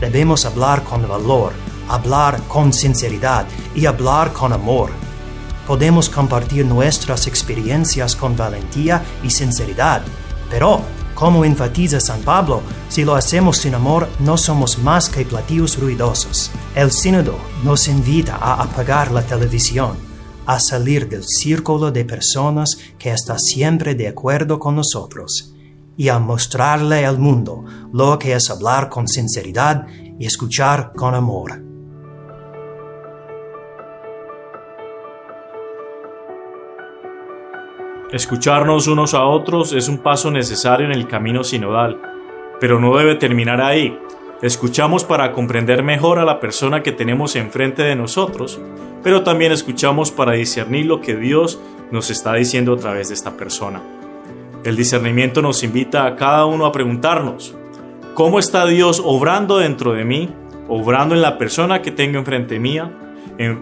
Debemos 0.00 0.44
hablar 0.44 0.82
con 0.84 1.06
valor, 1.08 1.52
hablar 1.88 2.40
con 2.48 2.72
sinceridad 2.72 3.46
y 3.74 3.86
hablar 3.86 4.32
con 4.32 4.52
amor. 4.52 4.90
Podemos 5.66 6.10
compartir 6.10 6.66
nuestras 6.66 7.26
experiencias 7.26 8.16
con 8.16 8.36
valentía 8.36 9.02
y 9.22 9.30
sinceridad, 9.30 10.02
pero, 10.50 10.82
como 11.14 11.44
enfatiza 11.44 12.00
San 12.00 12.20
Pablo, 12.20 12.60
si 12.88 13.04
lo 13.04 13.14
hacemos 13.14 13.58
sin 13.58 13.74
amor 13.74 14.08
no 14.18 14.36
somos 14.36 14.78
más 14.78 15.08
que 15.08 15.24
platillos 15.24 15.78
ruidosos. 15.78 16.50
El 16.74 16.90
sínodo 16.90 17.38
nos 17.62 17.88
invita 17.88 18.36
a 18.36 18.62
apagar 18.62 19.10
la 19.10 19.22
televisión, 19.22 19.96
a 20.44 20.58
salir 20.58 21.08
del 21.08 21.24
círculo 21.24 21.90
de 21.90 22.04
personas 22.04 22.76
que 22.98 23.10
está 23.10 23.38
siempre 23.38 23.94
de 23.94 24.08
acuerdo 24.08 24.58
con 24.58 24.76
nosotros 24.76 25.53
y 25.96 26.08
a 26.08 26.18
mostrarle 26.18 27.06
al 27.06 27.18
mundo 27.18 27.64
lo 27.92 28.18
que 28.18 28.34
es 28.34 28.50
hablar 28.50 28.88
con 28.88 29.08
sinceridad 29.08 29.86
y 30.18 30.26
escuchar 30.26 30.92
con 30.94 31.14
amor. 31.14 31.62
Escucharnos 38.12 38.86
unos 38.86 39.12
a 39.14 39.24
otros 39.24 39.72
es 39.72 39.88
un 39.88 39.98
paso 39.98 40.30
necesario 40.30 40.86
en 40.86 40.92
el 40.92 41.08
camino 41.08 41.42
sinodal, 41.42 42.00
pero 42.60 42.78
no 42.78 42.96
debe 42.96 43.16
terminar 43.16 43.60
ahí. 43.60 43.98
Escuchamos 44.40 45.04
para 45.04 45.32
comprender 45.32 45.82
mejor 45.82 46.18
a 46.18 46.24
la 46.24 46.38
persona 46.38 46.82
que 46.82 46.92
tenemos 46.92 47.34
enfrente 47.34 47.82
de 47.82 47.96
nosotros, 47.96 48.60
pero 49.02 49.24
también 49.24 49.50
escuchamos 49.50 50.12
para 50.12 50.32
discernir 50.32 50.86
lo 50.86 51.00
que 51.00 51.16
Dios 51.16 51.58
nos 51.90 52.10
está 52.10 52.34
diciendo 52.34 52.74
a 52.74 52.76
través 52.76 53.08
de 53.08 53.14
esta 53.14 53.36
persona. 53.36 53.82
El 54.64 54.76
discernimiento 54.76 55.42
nos 55.42 55.62
invita 55.62 56.06
a 56.06 56.16
cada 56.16 56.46
uno 56.46 56.64
a 56.64 56.72
preguntarnos, 56.72 57.54
¿cómo 58.14 58.38
está 58.38 58.64
Dios 58.64 59.02
obrando 59.04 59.58
dentro 59.58 59.92
de 59.92 60.06
mí, 60.06 60.30
obrando 60.68 61.14
en 61.14 61.20
la 61.20 61.36
persona 61.36 61.82
que 61.82 61.90
tengo 61.90 62.18
enfrente 62.18 62.58
mía, 62.58 62.90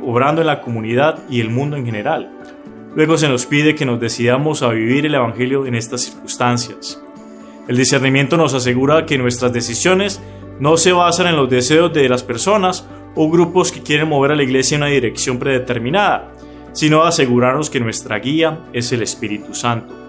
obrando 0.01 0.43
en 0.43 0.47
la 0.47 0.61
comunidad 0.61 1.19
y 1.29 1.41
el 1.41 1.51
mundo 1.51 1.77
en 1.77 1.85
general? 1.85 2.31
Luego 2.95 3.19
se 3.19 3.29
nos 3.29 3.47
pide 3.47 3.75
que 3.75 3.85
nos 3.85 3.99
decidamos 3.99 4.63
a 4.63 4.69
vivir 4.69 5.05
el 5.05 5.17
Evangelio 5.17 5.67
en 5.67 5.75
estas 5.75 6.03
circunstancias. 6.03 7.03
El 7.67 7.77
discernimiento 7.77 8.37
nos 8.37 8.55
asegura 8.55 9.05
que 9.05 9.19
nuestras 9.19 9.53
decisiones 9.53 10.23
no 10.61 10.77
se 10.77 10.93
basan 10.93 11.27
en 11.27 11.37
los 11.37 11.51
deseos 11.51 11.93
de 11.93 12.09
las 12.09 12.23
personas 12.23 12.87
o 13.17 13.29
grupos 13.29 13.73
que 13.73 13.83
quieren 13.83 14.09
mover 14.09 14.31
a 14.31 14.37
la 14.37 14.45
iglesia 14.45 14.77
en 14.77 14.83
una 14.83 14.93
dirección 14.93 15.41
predeterminada, 15.41 16.31
sino 16.75 17.03
asegurarnos 17.03 17.71
que 17.71 17.81
nuestra 17.81 18.21
guía 18.21 18.61
es 18.73 18.93
el 18.93 19.03
Espíritu 19.03 19.53
Santo 19.53 20.02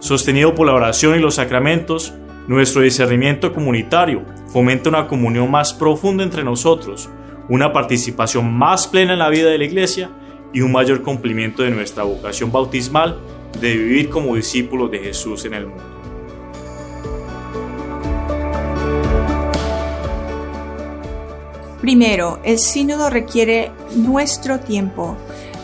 sostenido 0.00 0.54
por 0.54 0.66
la 0.66 0.74
oración 0.74 1.16
y 1.16 1.20
los 1.20 1.36
sacramentos, 1.36 2.12
nuestro 2.48 2.82
discernimiento 2.82 3.52
comunitario 3.52 4.24
fomenta 4.48 4.88
una 4.88 5.06
comunión 5.06 5.50
más 5.50 5.72
profunda 5.72 6.24
entre 6.24 6.42
nosotros, 6.42 7.08
una 7.48 7.72
participación 7.72 8.52
más 8.52 8.88
plena 8.88 9.12
en 9.12 9.20
la 9.20 9.28
vida 9.28 9.50
de 9.50 9.58
la 9.58 9.64
Iglesia 9.64 10.10
y 10.52 10.62
un 10.62 10.72
mayor 10.72 11.02
cumplimiento 11.02 11.62
de 11.62 11.70
nuestra 11.70 12.02
vocación 12.02 12.50
bautismal 12.50 13.20
de 13.60 13.76
vivir 13.76 14.08
como 14.10 14.34
discípulos 14.34 14.90
de 14.90 14.98
Jesús 14.98 15.44
en 15.44 15.54
el 15.54 15.66
mundo. 15.66 15.84
Primero, 21.80 22.40
el 22.44 22.58
sínodo 22.58 23.08
requiere 23.08 23.72
nuestro 23.96 24.60
tiempo. 24.60 25.16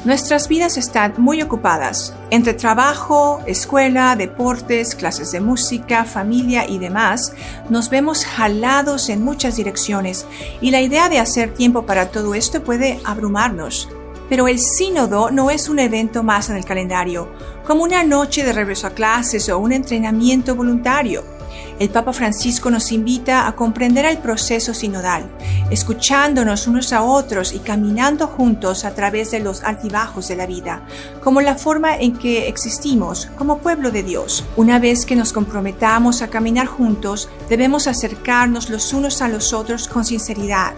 Nuestras 0.06 0.46
vidas 0.46 0.76
están 0.76 1.14
muy 1.18 1.42
ocupadas, 1.42 2.14
entre 2.30 2.54
trabajo, 2.54 3.42
escuela, 3.44 4.14
deportes, 4.14 4.94
clases 4.94 5.32
de 5.32 5.40
música, 5.40 6.04
familia 6.04 6.64
y 6.64 6.78
demás, 6.78 7.32
nos 7.70 7.90
vemos 7.90 8.24
jalados 8.24 9.08
en 9.08 9.24
muchas 9.24 9.56
direcciones 9.56 10.24
y 10.60 10.70
la 10.70 10.80
idea 10.80 11.08
de 11.08 11.18
hacer 11.18 11.54
tiempo 11.54 11.86
para 11.86 12.12
todo 12.12 12.36
esto 12.36 12.62
puede 12.62 13.00
abrumarnos. 13.04 13.88
Pero 14.28 14.46
el 14.46 14.60
sínodo 14.60 15.32
no 15.32 15.50
es 15.50 15.68
un 15.68 15.80
evento 15.80 16.22
más 16.22 16.50
en 16.50 16.56
el 16.56 16.64
calendario, 16.64 17.28
como 17.66 17.82
una 17.82 18.04
noche 18.04 18.44
de 18.44 18.52
regreso 18.52 18.86
a 18.86 18.90
clases 18.90 19.48
o 19.48 19.58
un 19.58 19.72
entrenamiento 19.72 20.54
voluntario. 20.54 21.35
El 21.78 21.90
Papa 21.90 22.14
Francisco 22.14 22.70
nos 22.70 22.90
invita 22.90 23.46
a 23.46 23.54
comprender 23.54 24.06
el 24.06 24.18
proceso 24.18 24.72
sinodal, 24.72 25.28
escuchándonos 25.70 26.66
unos 26.66 26.92
a 26.92 27.02
otros 27.02 27.52
y 27.52 27.58
caminando 27.58 28.26
juntos 28.28 28.84
a 28.84 28.94
través 28.94 29.30
de 29.30 29.40
los 29.40 29.62
altibajos 29.62 30.28
de 30.28 30.36
la 30.36 30.46
vida, 30.46 30.82
como 31.22 31.42
la 31.42 31.54
forma 31.54 31.96
en 31.96 32.16
que 32.16 32.48
existimos 32.48 33.28
como 33.36 33.58
pueblo 33.58 33.90
de 33.90 34.02
Dios. 34.02 34.44
Una 34.56 34.78
vez 34.78 35.04
que 35.04 35.16
nos 35.16 35.32
comprometamos 35.32 36.22
a 36.22 36.28
caminar 36.28 36.66
juntos, 36.66 37.28
debemos 37.50 37.86
acercarnos 37.86 38.70
los 38.70 38.92
unos 38.94 39.20
a 39.20 39.28
los 39.28 39.52
otros 39.52 39.86
con 39.86 40.04
sinceridad, 40.04 40.72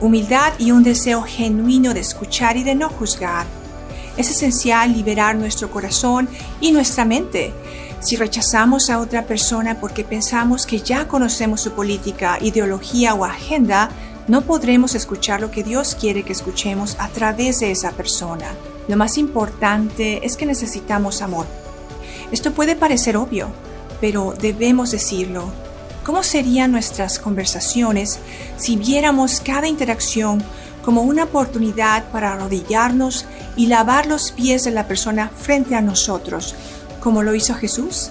humildad 0.00 0.52
y 0.58 0.72
un 0.72 0.82
deseo 0.82 1.22
genuino 1.22 1.94
de 1.94 2.00
escuchar 2.00 2.56
y 2.56 2.64
de 2.64 2.74
no 2.74 2.88
juzgar. 2.88 3.46
Es 4.16 4.30
esencial 4.30 4.92
liberar 4.92 5.36
nuestro 5.36 5.70
corazón 5.70 6.28
y 6.60 6.72
nuestra 6.72 7.04
mente 7.04 7.52
si 8.06 8.14
rechazamos 8.14 8.88
a 8.88 9.00
otra 9.00 9.26
persona 9.26 9.80
porque 9.80 10.04
pensamos 10.04 10.64
que 10.64 10.78
ya 10.78 11.08
conocemos 11.08 11.60
su 11.60 11.72
política, 11.72 12.38
ideología 12.40 13.14
o 13.14 13.24
agenda, 13.24 13.90
no 14.28 14.42
podremos 14.42 14.94
escuchar 14.94 15.40
lo 15.40 15.50
que 15.50 15.64
Dios 15.64 15.96
quiere 15.96 16.22
que 16.22 16.32
escuchemos 16.32 16.94
a 17.00 17.08
través 17.08 17.58
de 17.58 17.72
esa 17.72 17.90
persona. 17.90 18.46
Lo 18.86 18.96
más 18.96 19.18
importante 19.18 20.24
es 20.24 20.36
que 20.36 20.46
necesitamos 20.46 21.20
amor. 21.20 21.46
Esto 22.30 22.52
puede 22.52 22.76
parecer 22.76 23.16
obvio, 23.16 23.48
pero 24.00 24.34
debemos 24.40 24.92
decirlo. 24.92 25.50
¿Cómo 26.04 26.22
serían 26.22 26.70
nuestras 26.70 27.18
conversaciones 27.18 28.20
si 28.56 28.76
viéramos 28.76 29.40
cada 29.40 29.66
interacción 29.66 30.44
como 30.84 31.02
una 31.02 31.24
oportunidad 31.24 32.04
para 32.12 32.34
arrodillarnos 32.34 33.26
y 33.56 33.66
lavar 33.66 34.06
los 34.06 34.30
pies 34.30 34.62
de 34.62 34.70
la 34.70 34.86
persona 34.86 35.28
frente 35.36 35.74
a 35.74 35.80
nosotros, 35.80 36.54
como 37.06 37.22
lo 37.22 37.36
hizo 37.36 37.54
Jesús? 37.54 38.10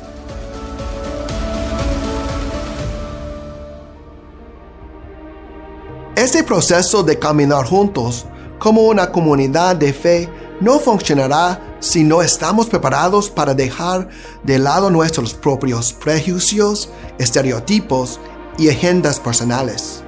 Este 6.15 6.45
proceso 6.45 7.03
de 7.03 7.19
caminar 7.19 7.65
juntos 7.65 8.25
como 8.57 8.83
una 8.83 9.11
comunidad 9.11 9.75
de 9.75 9.91
fe 9.91 10.29
no 10.61 10.79
funcionará 10.79 11.75
si 11.81 12.05
no 12.05 12.21
estamos 12.21 12.67
preparados 12.67 13.29
para 13.29 13.53
dejar 13.53 14.07
de 14.43 14.59
lado 14.59 14.89
nuestros 14.89 15.33
propios 15.33 15.91
prejuicios, 15.91 16.87
estereotipos 17.17 18.21
y 18.57 18.69
agendas 18.69 19.19
personales. 19.19 20.03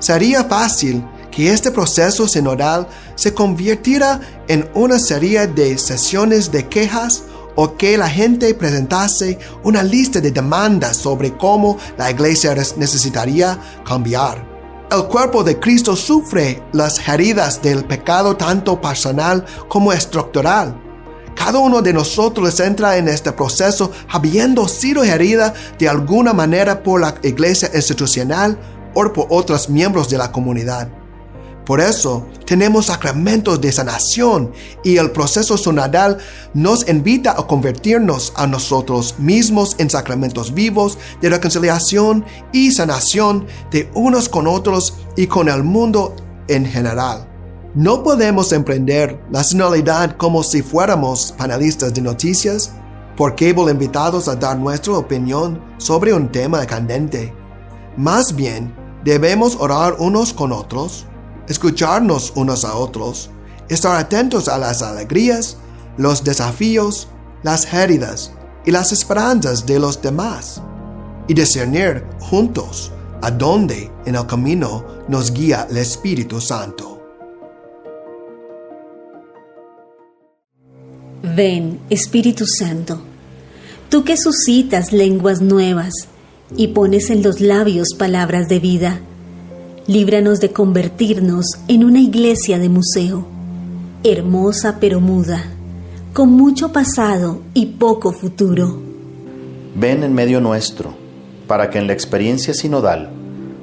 Sería 0.00 0.42
fácil 0.42 1.06
que 1.30 1.52
este 1.52 1.70
proceso 1.70 2.26
sinodal 2.26 2.88
se 3.14 3.32
convirtiera 3.32 4.20
en 4.48 4.68
una 4.74 4.98
serie 4.98 5.46
de 5.46 5.78
sesiones 5.78 6.50
de 6.50 6.68
quejas 6.68 7.22
o 7.56 7.76
que 7.76 7.96
la 7.96 8.08
gente 8.08 8.54
presentase 8.54 9.38
una 9.62 9.82
lista 9.82 10.20
de 10.20 10.30
demandas 10.30 10.96
sobre 10.96 11.36
cómo 11.36 11.78
la 11.96 12.10
iglesia 12.10 12.54
necesitaría 12.76 13.58
cambiar. 13.84 14.54
El 14.90 15.04
cuerpo 15.04 15.42
de 15.42 15.58
Cristo 15.58 15.96
sufre 15.96 16.62
las 16.72 17.08
heridas 17.08 17.60
del 17.60 17.84
pecado 17.84 18.36
tanto 18.36 18.80
personal 18.80 19.44
como 19.68 19.92
estructural. 19.92 20.80
Cada 21.34 21.58
uno 21.58 21.82
de 21.82 21.92
nosotros 21.92 22.60
entra 22.60 22.96
en 22.96 23.08
este 23.08 23.32
proceso 23.32 23.90
habiendo 24.08 24.68
sido 24.68 25.02
herida 25.02 25.52
de 25.78 25.88
alguna 25.88 26.32
manera 26.32 26.82
por 26.82 27.00
la 27.00 27.14
iglesia 27.22 27.70
institucional 27.74 28.58
o 28.94 29.12
por 29.12 29.26
otros 29.30 29.68
miembros 29.68 30.08
de 30.08 30.18
la 30.18 30.30
comunidad. 30.30 31.03
Por 31.66 31.80
eso 31.80 32.26
tenemos 32.44 32.86
sacramentos 32.86 33.60
de 33.60 33.72
sanación 33.72 34.52
y 34.82 34.98
el 34.98 35.10
proceso 35.12 35.56
sonadal 35.56 36.18
nos 36.52 36.86
invita 36.88 37.32
a 37.32 37.46
convertirnos 37.46 38.32
a 38.36 38.46
nosotros 38.46 39.14
mismos 39.18 39.74
en 39.78 39.88
sacramentos 39.88 40.52
vivos 40.52 40.98
de 41.22 41.30
reconciliación 41.30 42.24
y 42.52 42.70
sanación 42.70 43.46
de 43.70 43.90
unos 43.94 44.28
con 44.28 44.46
otros 44.46 44.94
y 45.16 45.26
con 45.26 45.48
el 45.48 45.62
mundo 45.62 46.14
en 46.48 46.66
general. 46.66 47.30
No 47.74 48.02
podemos 48.02 48.52
emprender 48.52 49.20
la 49.30 49.42
sinodalidad 49.42 50.16
como 50.16 50.42
si 50.42 50.62
fuéramos 50.62 51.32
panelistas 51.32 51.94
de 51.94 52.02
noticias, 52.02 52.72
por 53.16 53.36
cable 53.36 53.72
invitados 53.72 54.28
a 54.28 54.36
dar 54.36 54.58
nuestra 54.58 54.94
opinión 54.94 55.62
sobre 55.78 56.12
un 56.12 56.30
tema 56.30 56.64
candente. 56.66 57.32
Más 57.96 58.34
bien, 58.34 58.74
debemos 59.04 59.56
orar 59.56 59.96
unos 59.98 60.32
con 60.32 60.52
otros, 60.52 61.06
escucharnos 61.48 62.32
unos 62.36 62.64
a 62.64 62.74
otros, 62.76 63.30
estar 63.68 63.96
atentos 63.96 64.48
a 64.48 64.58
las 64.58 64.82
alegrías, 64.82 65.56
los 65.96 66.24
desafíos, 66.24 67.08
las 67.42 67.72
heridas 67.72 68.32
y 68.64 68.70
las 68.70 68.92
esperanzas 68.92 69.66
de 69.66 69.78
los 69.78 70.00
demás, 70.00 70.62
y 71.28 71.34
discernir 71.34 72.04
juntos 72.20 72.92
a 73.22 73.30
dónde 73.30 73.90
en 74.06 74.16
el 74.16 74.26
camino 74.26 74.84
nos 75.08 75.32
guía 75.32 75.66
el 75.70 75.78
Espíritu 75.78 76.40
Santo. 76.40 77.00
Ven, 81.22 81.80
Espíritu 81.90 82.44
Santo, 82.46 83.00
tú 83.88 84.04
que 84.04 84.16
suscitas 84.16 84.92
lenguas 84.92 85.40
nuevas 85.40 85.92
y 86.56 86.68
pones 86.68 87.10
en 87.10 87.22
los 87.22 87.40
labios 87.40 87.94
palabras 87.98 88.48
de 88.48 88.60
vida 88.60 89.00
líbranos 89.86 90.40
de 90.40 90.50
convertirnos 90.50 91.44
en 91.68 91.84
una 91.84 92.00
iglesia 92.00 92.58
de 92.58 92.68
museo, 92.68 93.26
hermosa 94.02 94.78
pero 94.80 95.00
muda, 95.00 95.44
con 96.14 96.32
mucho 96.32 96.72
pasado 96.72 97.40
y 97.52 97.66
poco 97.66 98.12
futuro. 98.12 98.80
Ven 99.74 100.02
en 100.02 100.14
medio 100.14 100.40
nuestro, 100.40 100.94
para 101.46 101.68
que 101.68 101.78
en 101.78 101.86
la 101.86 101.92
experiencia 101.92 102.54
sinodal 102.54 103.10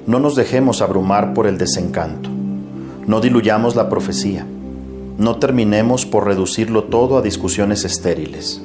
no 0.06 0.20
nos 0.20 0.36
dejemos 0.36 0.82
abrumar 0.82 1.34
por 1.34 1.48
el 1.48 1.58
desencanto, 1.58 2.30
no 3.08 3.20
diluyamos 3.20 3.76
la 3.76 3.90
profecía, 3.90 4.46
no 5.18 5.38
terminemos 5.38 6.06
por 6.06 6.28
reducirlo 6.28 6.84
todo 6.84 7.18
a 7.18 7.22
discusiones 7.22 7.84
estériles. 7.84 8.62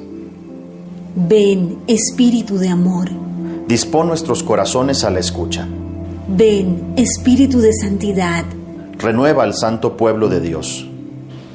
Ven, 1.15 1.79
Espíritu 1.87 2.59
de 2.59 2.69
amor. 2.69 3.09
Dispón 3.67 4.07
nuestros 4.07 4.43
corazones 4.43 5.03
a 5.03 5.09
la 5.09 5.19
escucha 5.19 5.67
Ven, 6.29 6.93
Espíritu 6.97 7.61
de 7.61 7.71
Santidad. 7.71 8.43
Renueva 8.99 9.43
al 9.43 9.53
santo 9.53 9.95
pueblo 9.95 10.27
de 10.27 10.41
Dios. 10.41 10.85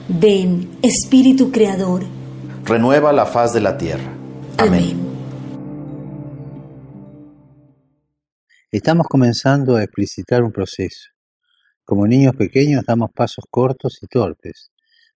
Ven, 0.08 0.78
Espíritu 0.80 1.52
Creador. 1.52 2.04
Renueva 2.64 3.12
la 3.12 3.26
faz 3.26 3.52
de 3.52 3.60
la 3.60 3.76
tierra. 3.76 4.10
Amén. 4.56 4.98
Estamos 8.70 9.06
comenzando 9.08 9.76
a 9.76 9.82
explicitar 9.82 10.42
un 10.42 10.52
proceso. 10.52 11.10
Como 11.84 12.06
niños 12.06 12.34
pequeños 12.34 12.82
damos 12.86 13.10
pasos 13.14 13.44
cortos 13.50 13.98
y 14.00 14.06
torpes. 14.06 14.70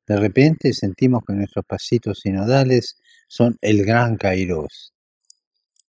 De 0.06 0.18
repente 0.18 0.74
sentimos 0.74 1.22
que 1.26 1.32
nuestros 1.32 1.64
pasitos 1.64 2.20
sinodales 2.20 2.98
son 3.26 3.56
el 3.62 3.86
gran 3.86 4.18
Kairos. 4.18 4.92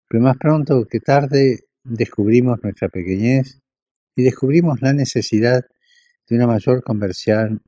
Pero 0.07 0.23
más 0.23 0.37
pronto 0.37 0.85
que 0.85 0.99
tarde 0.99 1.66
descubrimos 1.87 2.61
nuestra 2.61 2.89
pequeñez 2.89 3.59
y 4.15 4.23
descubrimos 4.23 4.81
la 4.81 4.93
necesidad 4.93 5.65
de 6.27 6.35
una 6.35 6.47
mayor 6.47 6.83
conversión, 6.83 7.61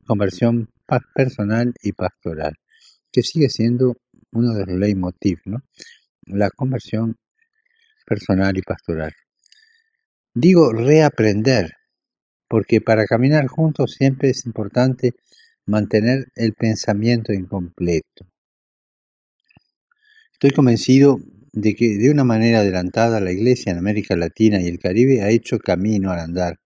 personal 1.14 1.74
y 1.82 1.94
pastoral, 1.94 2.56
que 3.12 3.22
sigue 3.22 3.50
siendo 3.50 3.96
uno 4.32 4.54
de 4.54 4.66
los 4.66 4.78
leitmotiv, 4.78 5.40
¿no? 5.46 5.64
La 6.26 6.50
conversión 6.50 7.16
personal 8.06 8.58
y 8.58 8.62
pastoral. 8.62 9.14
Digo 10.34 10.74
reaprender, 10.74 11.74
porque 12.48 12.82
para 12.82 13.06
caminar 13.06 13.48
juntos 13.48 13.94
siempre 13.94 14.32
es 14.32 14.46
importante 14.46 15.14
mantener 15.66 16.28
el 16.36 16.54
pensamiento 16.54 17.32
incompleto. 17.32 18.28
Estoy 20.34 20.52
convencido 20.52 21.20
de 21.54 21.76
que 21.76 21.98
de 21.98 22.10
una 22.12 22.24
manera 22.24 22.60
adelantada 22.60 23.20
la 23.20 23.32
Iglesia 23.32 23.72
en 23.72 23.78
América 23.78 24.16
Latina 24.16 24.62
y 24.62 24.68
el 24.68 24.80
Caribe 24.80 25.22
ha 25.22 25.30
hecho 25.30 25.60
camino 25.60 26.12
al 26.12 26.20
andar, 26.20 26.60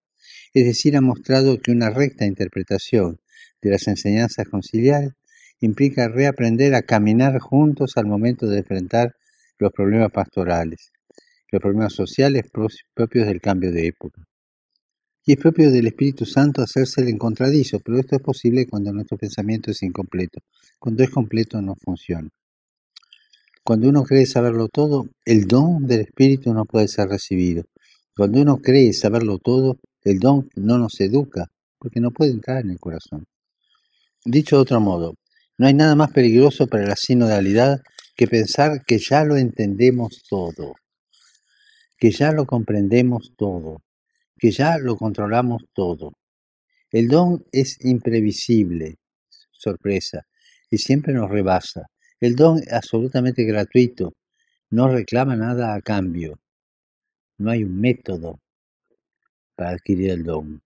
es 0.54 0.66
decir, 0.66 0.96
ha 0.96 1.02
mostrado 1.02 1.60
que 1.60 1.72
una 1.72 1.90
recta 1.90 2.26
interpretación 2.26 3.20
de 3.62 3.72
las 3.72 3.88
enseñanzas 3.88 4.48
conciliares 4.48 5.14
implica 5.62 6.10
reaprender 6.10 6.76
a 6.76 6.84
caminar 6.84 7.40
juntos 7.40 7.94
al 7.96 8.06
momento 8.06 8.48
de 8.48 8.60
enfrentar 8.60 9.16
los 9.58 9.72
problemas 9.72 10.12
pastorales, 10.12 10.92
los 11.52 11.62
problemas 11.62 11.94
sociales 11.94 12.46
propios 12.94 13.28
del 13.28 13.42
cambio 13.42 13.72
de 13.72 13.88
época. 13.88 14.24
Y 15.26 15.34
es 15.34 15.38
propio 15.40 15.72
del 15.72 15.88
Espíritu 15.88 16.26
Santo 16.26 16.62
hacerse 16.62 17.02
el 17.02 17.08
encontradizo, 17.08 17.80
pero 17.80 17.98
esto 17.98 18.18
es 18.18 18.22
posible 18.22 18.68
cuando 18.68 18.92
nuestro 18.92 19.18
pensamiento 19.18 19.72
es 19.72 19.82
incompleto. 19.82 20.42
Cuando 20.80 21.02
es 21.02 21.10
completo 21.10 21.62
no 21.62 21.76
funciona. 21.76 22.30
Cuando 23.66 23.88
uno 23.88 24.04
cree 24.04 24.26
saberlo 24.26 24.68
todo, 24.68 25.08
el 25.24 25.48
don 25.48 25.88
del 25.88 26.02
Espíritu 26.02 26.54
no 26.54 26.66
puede 26.66 26.90
ser 26.90 27.08
recibido. 27.08 27.64
Cuando 28.14 28.42
uno 28.42 28.58
cree 28.58 28.92
saberlo 28.92 29.38
todo, 29.38 29.78
el 30.04 30.20
don 30.20 30.50
no 30.56 30.78
nos 30.78 31.00
educa, 31.00 31.50
porque 31.80 32.02
no 32.02 32.12
puede 32.12 32.32
entrar 32.32 32.66
en 32.66 32.72
el 32.72 32.80
corazón. 32.80 33.26
Dicho 34.26 34.58
de 34.58 34.64
otro 34.64 34.82
modo, 34.82 35.16
no 35.58 35.68
hay 35.68 35.74
nada 35.74 35.96
más 35.96 36.12
peligroso 36.12 36.68
para 36.68 36.86
la 36.86 36.98
sinodalidad 36.98 37.82
que 38.18 38.28
pensar 38.28 38.84
que 38.86 39.00
ya 39.00 39.24
lo 39.24 39.38
entendemos 39.38 40.24
todo, 40.30 40.74
que 41.98 42.12
ya 42.12 42.34
lo 42.34 42.46
comprendemos 42.46 43.32
todo, 43.38 43.82
que 44.38 44.52
ya 44.52 44.78
lo 44.78 44.98
controlamos 44.98 45.64
todo. 45.74 46.12
El 46.92 47.08
don 47.08 47.46
es 47.54 47.78
imprevisible, 47.86 48.98
sorpresa, 49.54 50.28
y 50.70 50.80
siempre 50.80 51.14
nos 51.14 51.32
rebasa. 51.32 51.84
El 52.24 52.38
don 52.38 52.60
es 52.60 52.72
absolutamente 52.72 53.44
gratuito, 53.44 54.14
no 54.70 54.88
reclama 54.88 55.36
nada 55.36 55.74
a 55.74 55.82
cambio. 55.82 56.40
No 57.38 57.52
hay 57.52 57.66
un 57.66 57.82
método 57.82 58.40
para 59.58 59.72
adquirir 59.72 60.12
el 60.12 60.24
don. 60.24 60.62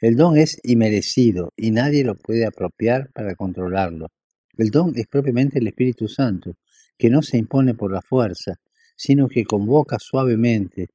El 0.00 0.16
don 0.16 0.36
es 0.36 0.58
inmerecido 0.64 1.52
y 1.56 1.70
nadie 1.70 2.02
lo 2.02 2.16
puede 2.16 2.44
apropiar 2.44 3.12
para 3.12 3.36
controlarlo. 3.36 4.08
El 4.56 4.72
don 4.72 4.94
es 4.96 5.06
propiamente 5.06 5.60
el 5.60 5.68
Espíritu 5.68 6.08
Santo, 6.08 6.56
que 6.98 7.08
no 7.08 7.22
se 7.22 7.38
impone 7.38 7.74
por 7.74 7.92
la 7.92 8.02
fuerza, 8.02 8.56
sino 8.96 9.28
que 9.28 9.44
convoca 9.44 10.00
suavemente 10.00 10.88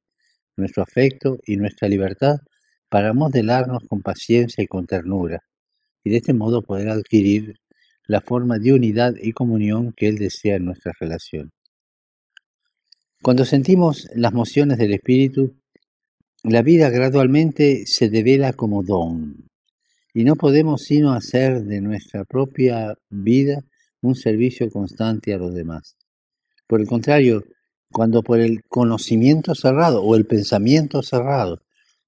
nuestro 0.58 0.82
afecto 0.82 1.38
y 1.46 1.56
nuestra 1.56 1.88
libertad 1.88 2.36
para 2.90 3.14
modelarnos 3.14 3.84
con 3.88 4.02
paciencia 4.02 4.62
y 4.62 4.66
con 4.66 4.86
ternura, 4.86 5.42
y 6.04 6.10
de 6.10 6.18
este 6.18 6.34
modo 6.34 6.60
poder 6.60 6.90
adquirir 6.90 7.61
la 8.06 8.20
forma 8.20 8.58
de 8.58 8.72
unidad 8.72 9.14
y 9.20 9.32
comunión 9.32 9.92
que 9.96 10.08
Él 10.08 10.18
desea 10.18 10.56
en 10.56 10.66
nuestra 10.66 10.92
relación. 10.98 11.52
Cuando 13.22 13.44
sentimos 13.44 14.08
las 14.14 14.32
mociones 14.32 14.78
del 14.78 14.94
Espíritu, 14.94 15.54
la 16.42 16.62
vida 16.62 16.90
gradualmente 16.90 17.84
se 17.86 18.08
devela 18.08 18.52
como 18.52 18.82
don, 18.82 19.48
y 20.12 20.24
no 20.24 20.34
podemos 20.36 20.82
sino 20.82 21.12
hacer 21.12 21.62
de 21.62 21.80
nuestra 21.80 22.24
propia 22.24 22.94
vida 23.08 23.62
un 24.00 24.16
servicio 24.16 24.68
constante 24.70 25.32
a 25.32 25.38
los 25.38 25.54
demás. 25.54 25.96
Por 26.66 26.80
el 26.80 26.86
contrario, 26.86 27.44
cuando 27.92 28.22
por 28.22 28.40
el 28.40 28.62
conocimiento 28.64 29.54
cerrado 29.54 30.02
o 30.02 30.16
el 30.16 30.26
pensamiento 30.26 31.02
cerrado 31.02 31.62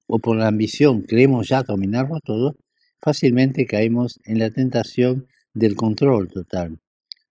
o 0.07 0.19
por 0.19 0.37
la 0.37 0.49
ambición 0.49 1.03
creemos 1.03 1.49
ya 1.49 1.63
dominarlo 1.63 2.19
todo, 2.21 2.57
fácilmente 3.01 3.67
caemos 3.67 4.19
en 4.25 4.39
la 4.39 4.51
tentación 4.51 5.29
del 5.55 5.77
control 5.77 6.29
total, 6.29 6.81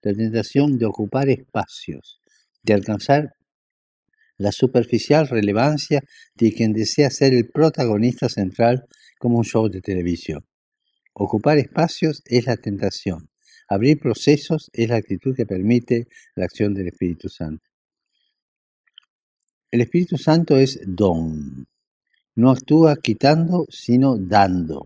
la 0.02 0.14
tentación 0.14 0.78
de 0.78 0.86
ocupar 0.86 1.30
espacios, 1.30 2.22
de 2.64 2.74
alcanzar 2.74 3.36
la 4.38 4.52
superficial 4.52 5.28
relevancia 5.28 6.02
de 6.36 6.54
quien 6.54 6.74
desea 6.74 7.10
ser 7.10 7.34
el 7.34 7.50
protagonista 7.50 8.30
central 8.30 8.86
como 9.20 9.38
un 9.38 9.44
show 9.44 9.70
de 9.70 9.82
televisión. 9.82 10.46
Ocupar 11.14 11.58
espacios 11.60 12.24
es 12.26 12.48
la 12.48 12.58
tentación. 12.58 13.30
Abrir 13.70 14.00
procesos 14.00 14.70
es 14.74 14.90
la 14.90 14.96
actitud 14.98 15.36
que 15.36 15.46
permite 15.46 16.08
la 16.36 16.46
acción 16.46 16.74
del 16.74 16.88
Espíritu 16.88 17.30
Santo. 17.30 17.64
El 19.72 19.82
Espíritu 19.82 20.18
Santo 20.18 20.58
es 20.58 20.80
don. 20.86 21.68
No 22.36 22.52
actúa 22.52 22.96
quitando, 22.96 23.66
sino 23.70 24.18
dando. 24.18 24.84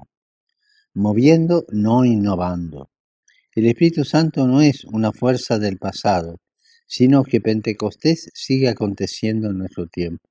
Moviendo, 0.93 1.65
no 1.69 2.06
innovando. 2.06 2.89
El 3.57 3.65
Espíritu 3.65 4.05
Santo 4.05 4.45
no 4.45 4.61
es 4.61 4.83
una 4.83 5.11
fuerza 5.11 5.57
del 5.57 5.79
pasado, 5.79 6.39
sino 6.85 7.23
que 7.23 7.41
Pentecostés 7.41 8.29
sigue 8.35 8.69
aconteciendo 8.69 9.49
en 9.49 9.57
nuestro 9.57 9.87
tiempo. 9.87 10.29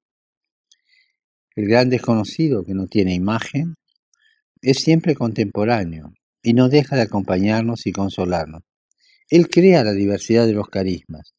El 1.57 1.67
gran 1.67 1.91
desconocido 1.91 2.63
que 2.63 2.73
no 2.73 2.87
tiene 2.87 3.15
imagen 3.15 3.75
es 4.63 4.79
siempre 4.79 5.17
contemporáneo 5.17 6.15
y 6.41 6.53
no 6.53 6.69
deja 6.69 6.95
de 6.95 7.03
acompañarnos 7.03 7.89
y 7.89 7.91
consolarnos. 7.91 8.63
Él 9.29 9.49
crea 9.49 9.83
la 9.83 9.93
diversidad 9.93 10.47
de 10.47 10.53
los 10.53 10.69
carismas, 10.69 11.35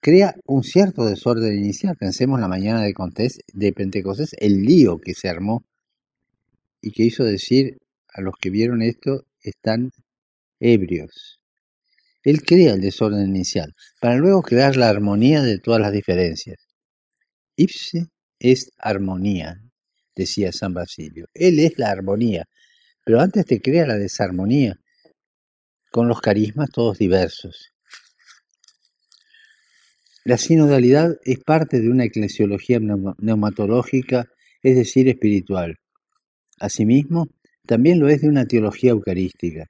crea 0.00 0.36
un 0.44 0.62
cierto 0.62 1.04
desorden 1.04 1.58
inicial. 1.58 1.96
Pensemos 1.96 2.38
la 2.38 2.46
mañana 2.46 2.82
de, 2.82 3.72
Pentecostés, 3.72 4.36
el 4.38 4.62
lío 4.62 4.98
que 4.98 5.14
se 5.14 5.28
armó 5.28 5.64
y 6.80 6.92
que 6.92 7.02
hizo 7.02 7.24
decir 7.24 7.78
a 8.06 8.20
los 8.20 8.36
que 8.40 8.50
vieron 8.50 8.82
esto, 8.82 9.24
están 9.42 9.90
ebrios. 10.60 11.40
Él 12.22 12.42
crea 12.42 12.74
el 12.74 12.80
desorden 12.80 13.28
inicial, 13.28 13.74
para 14.00 14.16
luego 14.16 14.42
crear 14.42 14.76
la 14.76 14.88
armonía 14.88 15.42
de 15.42 15.58
todas 15.58 15.80
las 15.80 15.92
diferencias. 15.92 16.58
Ipse 17.56 18.06
es 18.38 18.72
armonía, 18.78 19.60
decía 20.14 20.52
San 20.52 20.74
Basilio. 20.74 21.26
Él 21.34 21.60
es 21.60 21.78
la 21.78 21.90
armonía, 21.90 22.44
pero 23.04 23.20
antes 23.20 23.46
te 23.46 23.60
crea 23.60 23.86
la 23.86 23.96
desarmonía, 23.96 24.78
con 25.92 26.08
los 26.08 26.20
carismas 26.20 26.70
todos 26.70 26.98
diversos. 26.98 27.72
La 30.24 30.38
sinodalidad 30.38 31.16
es 31.24 31.38
parte 31.38 31.80
de 31.80 31.88
una 31.88 32.04
eclesiología 32.04 32.80
neumatológica, 32.80 34.26
es 34.60 34.74
decir, 34.74 35.08
espiritual. 35.08 35.76
Asimismo, 36.58 37.28
también 37.64 38.00
lo 38.00 38.08
es 38.08 38.22
de 38.22 38.28
una 38.28 38.46
teología 38.46 38.90
eucarística. 38.90 39.66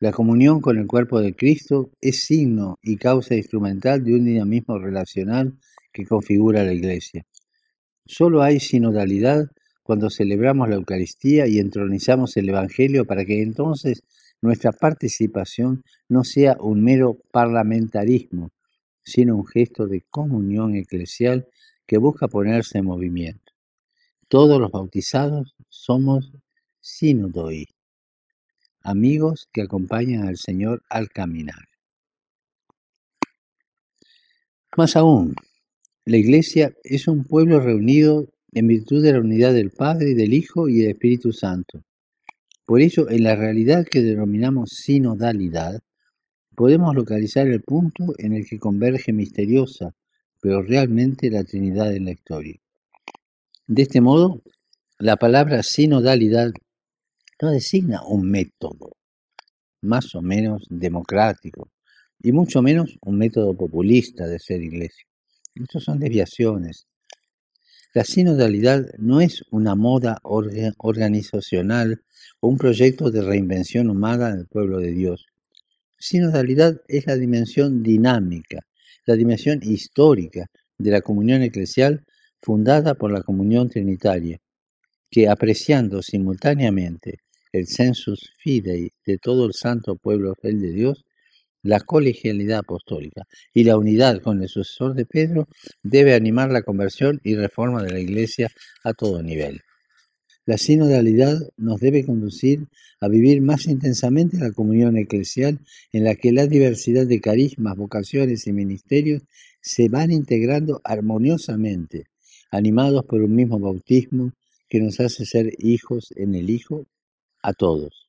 La 0.00 0.12
comunión 0.12 0.60
con 0.60 0.78
el 0.78 0.86
cuerpo 0.86 1.20
de 1.20 1.34
Cristo 1.34 1.90
es 2.00 2.20
signo 2.20 2.78
y 2.82 2.98
causa 2.98 3.34
instrumental 3.34 4.04
de 4.04 4.14
un 4.14 4.24
dinamismo 4.24 4.78
relacional 4.78 5.58
que 5.92 6.06
configura 6.06 6.62
la 6.62 6.72
Iglesia. 6.72 7.26
Solo 8.06 8.42
hay 8.42 8.60
sinodalidad 8.60 9.50
cuando 9.82 10.08
celebramos 10.08 10.68
la 10.68 10.76
Eucaristía 10.76 11.48
y 11.48 11.58
entronizamos 11.58 12.36
el 12.36 12.48
Evangelio 12.48 13.06
para 13.06 13.24
que 13.24 13.42
entonces 13.42 14.04
nuestra 14.40 14.70
participación 14.70 15.82
no 16.08 16.22
sea 16.22 16.56
un 16.60 16.80
mero 16.84 17.18
parlamentarismo, 17.32 18.52
sino 19.02 19.34
un 19.34 19.46
gesto 19.48 19.88
de 19.88 20.04
comunión 20.08 20.76
eclesial 20.76 21.48
que 21.88 21.98
busca 21.98 22.28
ponerse 22.28 22.78
en 22.78 22.84
movimiento. 22.84 23.52
Todos 24.28 24.60
los 24.60 24.70
bautizados 24.70 25.56
somos 25.68 26.30
sinodoi, 26.80 27.66
amigos 28.88 29.48
que 29.52 29.62
acompañan 29.62 30.26
al 30.26 30.36
Señor 30.36 30.82
al 30.88 31.08
caminar. 31.10 31.68
Más 34.76 34.96
aún, 34.96 35.34
la 36.04 36.16
Iglesia 36.16 36.74
es 36.84 37.06
un 37.06 37.24
pueblo 37.24 37.60
reunido 37.60 38.28
en 38.52 38.66
virtud 38.66 39.02
de 39.02 39.12
la 39.12 39.20
unidad 39.20 39.52
del 39.52 39.70
Padre, 39.70 40.14
del 40.14 40.32
Hijo 40.32 40.68
y 40.68 40.78
del 40.78 40.92
Espíritu 40.92 41.32
Santo. 41.32 41.82
Por 42.64 42.80
ello, 42.80 43.10
en 43.10 43.24
la 43.24 43.36
realidad 43.36 43.86
que 43.86 44.02
denominamos 44.02 44.70
sinodalidad, 44.70 45.80
podemos 46.54 46.94
localizar 46.94 47.46
el 47.46 47.62
punto 47.62 48.14
en 48.18 48.32
el 48.32 48.46
que 48.46 48.58
converge 48.58 49.12
misteriosa, 49.12 49.94
pero 50.40 50.62
realmente 50.62 51.30
la 51.30 51.44
Trinidad 51.44 51.94
en 51.94 52.06
la 52.06 52.12
historia. 52.12 52.56
De 53.66 53.82
este 53.82 54.00
modo, 54.00 54.42
la 54.98 55.16
palabra 55.16 55.62
sinodalidad 55.62 56.52
no 57.40 57.50
designa 57.50 58.02
un 58.04 58.30
método, 58.30 58.96
más 59.82 60.14
o 60.14 60.22
menos 60.22 60.66
democrático, 60.68 61.70
y 62.20 62.32
mucho 62.32 62.62
menos 62.62 62.98
un 63.02 63.18
método 63.18 63.56
populista 63.56 64.26
de 64.26 64.38
ser 64.38 64.62
iglesia. 64.62 65.06
Estos 65.54 65.84
son 65.84 66.00
desviaciones, 66.00 66.88
la 67.94 68.04
sinodalidad 68.04 68.86
no 68.98 69.22
es 69.22 69.44
una 69.50 69.74
moda 69.74 70.18
organizacional 70.22 72.02
o 72.38 72.48
un 72.48 72.58
proyecto 72.58 73.10
de 73.10 73.22
reinvención 73.22 73.88
humana 73.88 74.36
del 74.36 74.46
pueblo 74.46 74.78
de 74.78 74.92
Dios. 74.92 75.26
Sinodalidad 75.98 76.82
es 76.86 77.06
la 77.06 77.16
dimensión 77.16 77.82
dinámica, 77.82 78.66
la 79.06 79.14
dimensión 79.14 79.60
histórica 79.62 80.50
de 80.76 80.90
la 80.90 81.00
comunión 81.00 81.40
eclesial 81.42 82.04
fundada 82.42 82.94
por 82.94 83.10
la 83.10 83.22
comunión 83.22 83.70
trinitaria, 83.70 84.38
que 85.10 85.28
apreciando 85.28 86.02
simultáneamente 86.02 87.20
el 87.52 87.66
sensus 87.66 88.32
fidei 88.38 88.90
de 89.06 89.18
todo 89.18 89.46
el 89.46 89.54
santo 89.54 89.96
pueblo 89.96 90.34
fiel 90.40 90.60
de 90.60 90.72
Dios, 90.72 91.04
la 91.62 91.80
colegialidad 91.80 92.60
apostólica 92.60 93.26
y 93.52 93.64
la 93.64 93.76
unidad 93.76 94.20
con 94.22 94.42
el 94.42 94.48
sucesor 94.48 94.94
de 94.94 95.06
Pedro 95.06 95.48
debe 95.82 96.14
animar 96.14 96.50
la 96.50 96.62
conversión 96.62 97.20
y 97.24 97.34
reforma 97.34 97.82
de 97.82 97.90
la 97.90 98.00
Iglesia 98.00 98.50
a 98.84 98.92
todo 98.92 99.22
nivel. 99.22 99.62
La 100.46 100.56
sinodalidad 100.56 101.36
nos 101.58 101.78
debe 101.78 102.06
conducir 102.06 102.68
a 103.00 103.08
vivir 103.08 103.42
más 103.42 103.66
intensamente 103.66 104.38
la 104.38 104.50
comunión 104.50 104.96
eclesial 104.96 105.60
en 105.92 106.04
la 106.04 106.14
que 106.14 106.32
la 106.32 106.46
diversidad 106.46 107.06
de 107.06 107.20
carismas, 107.20 107.76
vocaciones 107.76 108.46
y 108.46 108.52
ministerios 108.52 109.22
se 109.60 109.88
van 109.90 110.10
integrando 110.10 110.80
armoniosamente, 110.84 112.06
animados 112.50 113.04
por 113.04 113.20
un 113.20 113.34
mismo 113.34 113.58
bautismo 113.58 114.32
que 114.70 114.80
nos 114.80 115.00
hace 115.00 115.26
ser 115.26 115.52
hijos 115.58 116.14
en 116.16 116.34
el 116.34 116.48
Hijo 116.48 116.86
a 117.42 117.52
todos. 117.52 118.08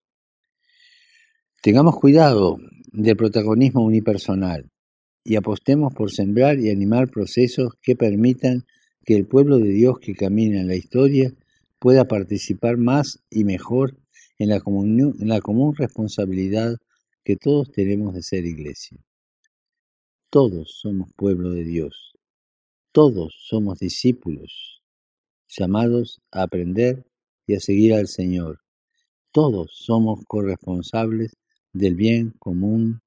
Tengamos 1.61 1.97
cuidado 1.97 2.57
del 2.91 3.17
protagonismo 3.17 3.83
unipersonal 3.83 4.69
y 5.23 5.35
apostemos 5.35 5.93
por 5.93 6.11
sembrar 6.11 6.59
y 6.59 6.69
animar 6.69 7.09
procesos 7.09 7.73
que 7.81 7.95
permitan 7.95 8.65
que 9.05 9.15
el 9.15 9.27
pueblo 9.27 9.57
de 9.57 9.69
Dios 9.69 9.99
que 9.99 10.15
camina 10.15 10.61
en 10.61 10.67
la 10.67 10.75
historia 10.75 11.33
pueda 11.79 12.07
participar 12.07 12.77
más 12.77 13.19
y 13.29 13.43
mejor 13.43 13.97
en 14.37 14.49
la, 14.49 14.61
en 14.65 15.27
la 15.27 15.41
común 15.41 15.75
responsabilidad 15.75 16.77
que 17.23 17.35
todos 17.35 17.71
tenemos 17.71 18.13
de 18.13 18.23
ser 18.23 18.45
iglesia. 18.45 18.97
Todos 20.29 20.79
somos 20.79 21.11
pueblo 21.13 21.51
de 21.51 21.63
Dios. 21.63 22.13
Todos 22.91 23.35
somos 23.47 23.79
discípulos, 23.79 24.81
llamados 25.47 26.21
a 26.31 26.43
aprender 26.43 27.05
y 27.45 27.55
a 27.55 27.59
seguir 27.59 27.93
al 27.93 28.07
Señor. 28.07 28.61
Todos 29.41 29.71
somos 29.71 30.19
corresponsables 30.27 31.31
del 31.71 31.95
bien 31.95 32.33
común 32.39 32.99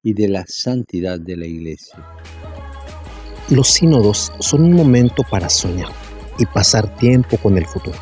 y 0.00 0.14
de 0.14 0.28
la 0.28 0.44
santidad 0.46 1.18
de 1.18 1.36
la 1.36 1.46
Iglesia. 1.46 1.98
Los 3.50 3.66
sínodos 3.66 4.30
son 4.38 4.62
un 4.62 4.74
momento 4.74 5.24
para 5.28 5.48
soñar 5.48 5.90
y 6.38 6.46
pasar 6.46 6.94
tiempo 6.94 7.38
con 7.38 7.58
el 7.58 7.66
futuro. 7.66 7.98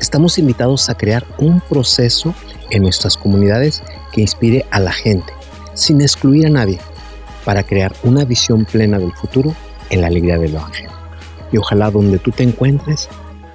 Estamos 0.00 0.38
invitados 0.38 0.88
a 0.88 0.94
crear 0.96 1.26
un 1.40 1.60
proceso 1.60 2.36
en 2.70 2.82
nuestras 2.82 3.16
comunidades 3.16 3.82
que 4.12 4.20
inspire 4.20 4.64
a 4.70 4.78
la 4.78 4.92
gente, 4.92 5.32
sin 5.74 6.00
excluir 6.00 6.46
a 6.46 6.50
nadie, 6.50 6.78
para 7.44 7.64
crear 7.64 7.92
una 8.04 8.24
visión 8.24 8.64
plena 8.64 9.00
del 9.00 9.12
futuro 9.14 9.56
en 9.90 10.02
la 10.02 10.06
alegría 10.06 10.38
del 10.38 10.54
Evangelio. 10.54 10.92
Y 11.50 11.56
ojalá 11.56 11.90
donde 11.90 12.20
tú 12.20 12.30
te 12.30 12.44
encuentres 12.44 13.08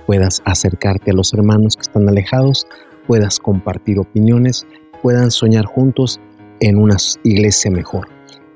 puedas 0.05 0.41
acercarte 0.45 1.11
a 1.11 1.13
los 1.13 1.33
hermanos 1.33 1.75
que 1.75 1.81
están 1.81 2.07
alejados, 2.09 2.67
puedas 3.07 3.39
compartir 3.39 3.99
opiniones, 3.99 4.65
puedan 5.01 5.31
soñar 5.31 5.65
juntos 5.65 6.19
en 6.59 6.77
una 6.77 6.97
iglesia 7.23 7.71
mejor, 7.71 8.07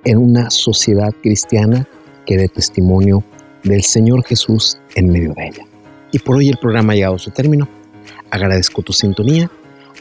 en 0.05 0.17
una 0.17 0.49
sociedad 0.49 1.13
cristiana 1.21 1.87
que 2.25 2.37
dé 2.37 2.47
testimonio 2.47 3.23
del 3.63 3.83
Señor 3.83 4.23
Jesús 4.23 4.77
en 4.95 5.09
medio 5.11 5.33
de 5.33 5.47
ella. 5.47 5.65
Y 6.11 6.19
por 6.19 6.37
hoy 6.37 6.49
el 6.49 6.57
programa 6.57 6.93
ha 6.93 6.95
llegado 6.95 7.15
a 7.15 7.19
su 7.19 7.31
término. 7.31 7.67
Agradezco 8.31 8.81
tu 8.81 8.93
sintonía, 8.93 9.51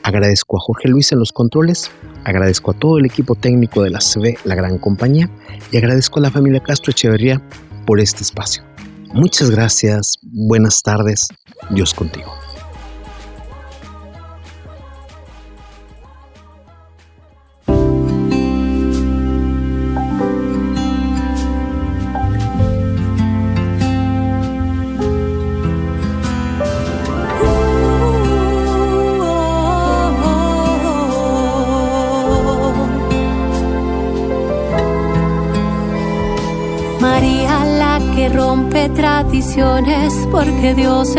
agradezco 0.02 0.56
a 0.56 0.60
Jorge 0.60 0.88
Luis 0.88 1.12
en 1.12 1.18
los 1.18 1.32
controles, 1.32 1.90
agradezco 2.24 2.70
a 2.70 2.74
todo 2.74 2.98
el 2.98 3.06
equipo 3.06 3.34
técnico 3.34 3.82
de 3.82 3.90
la 3.90 3.98
CB, 3.98 4.38
la 4.44 4.54
gran 4.54 4.78
compañía, 4.78 5.30
y 5.72 5.76
agradezco 5.76 6.18
a 6.18 6.22
la 6.22 6.30
familia 6.30 6.60
Castro 6.60 6.92
Echeverría 6.92 7.42
por 7.86 8.00
este 8.00 8.22
espacio. 8.22 8.62
Muchas 9.12 9.50
gracias, 9.50 10.18
buenas 10.22 10.82
tardes, 10.82 11.28
Dios 11.70 11.94
contigo. 11.94 12.47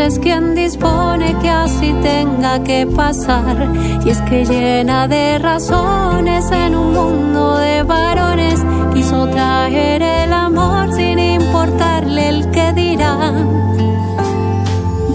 Es 0.06 0.18
quien 0.18 0.54
dispone 0.54 1.36
que 1.40 1.48
así 1.48 1.94
tenga 2.02 2.62
que 2.62 2.86
pasar. 2.86 3.68
Y 4.04 4.10
es 4.10 4.20
que 4.22 4.44
llena 4.44 5.06
de 5.08 5.38
razones 5.38 6.50
en 6.50 6.74
un 6.74 6.92
mundo 6.92 7.56
de 7.58 7.82
varones, 7.82 8.64
quiso 8.94 9.28
traer 9.28 10.02
el 10.02 10.32
amor 10.32 10.92
sin 10.94 11.18
importarle 11.18 12.28
el 12.28 12.50
que 12.50 12.72
dirán. 12.72 13.48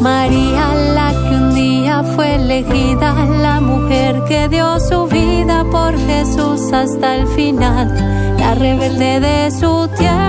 María, 0.01 0.73
la 0.93 1.11
que 1.11 1.35
un 1.35 1.55
día 1.55 2.03
fue 2.15 2.35
elegida, 2.35 3.25
la 3.41 3.59
mujer 3.59 4.23
que 4.27 4.47
dio 4.49 4.79
su 4.79 5.07
vida 5.07 5.65
por 5.71 5.97
Jesús 5.97 6.71
hasta 6.71 7.15
el 7.15 7.27
final 7.27 8.15
la 8.45 8.53
rebelde 8.53 9.19
de 9.19 9.51
su 9.51 9.87
tiempo 9.97 10.24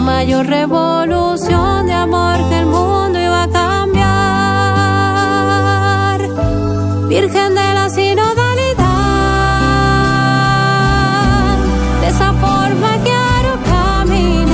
mayor 0.00 0.46
revolución 0.46 1.86
de 1.86 1.92
amor 1.92 2.36
que 2.48 2.58
el 2.58 2.66
mundo 2.66 3.18
iba 3.18 3.42
a 3.44 3.48
cambiar. 3.48 3.98
Virgen 7.08 7.54
de 7.54 7.74
la 7.74 7.88
sinodalidad, 7.88 8.36
de 12.00 12.08
esa 12.08 12.32
forma 12.34 12.90
quiero 13.04 13.58
caminar 13.64 14.52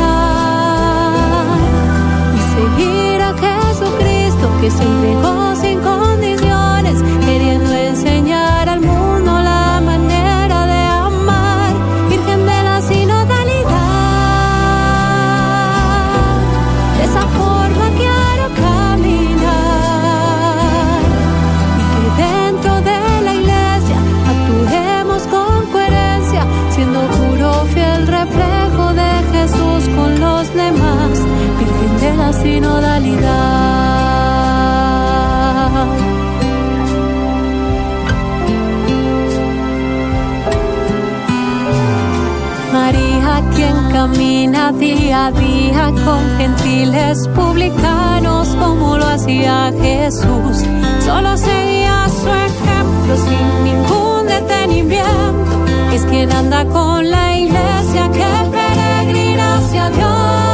y 2.36 2.38
seguir 2.54 3.22
a 3.22 3.34
Jesucristo 3.34 4.46
que 4.60 4.70
se 4.70 4.82
entregó 4.82 5.43
quien 43.54 43.90
camina 43.90 44.72
día 44.72 45.26
a 45.26 45.32
día 45.32 45.92
con 46.04 46.38
gentiles 46.38 47.28
publicanos 47.34 48.48
como 48.56 48.96
lo 48.96 49.06
hacía 49.06 49.72
Jesús. 49.80 50.64
Solo 51.04 51.36
seguía 51.36 52.06
su 52.08 52.28
ejemplo 52.28 53.16
sin 53.26 53.64
ningún 53.64 54.26
detenimiento. 54.26 55.92
Es 55.92 56.04
quien 56.06 56.32
anda 56.32 56.64
con 56.66 57.10
la 57.10 57.36
iglesia 57.38 58.10
que 58.12 58.26
peregrina 58.50 59.58
hacia 59.58 59.90
Dios. 59.90 60.53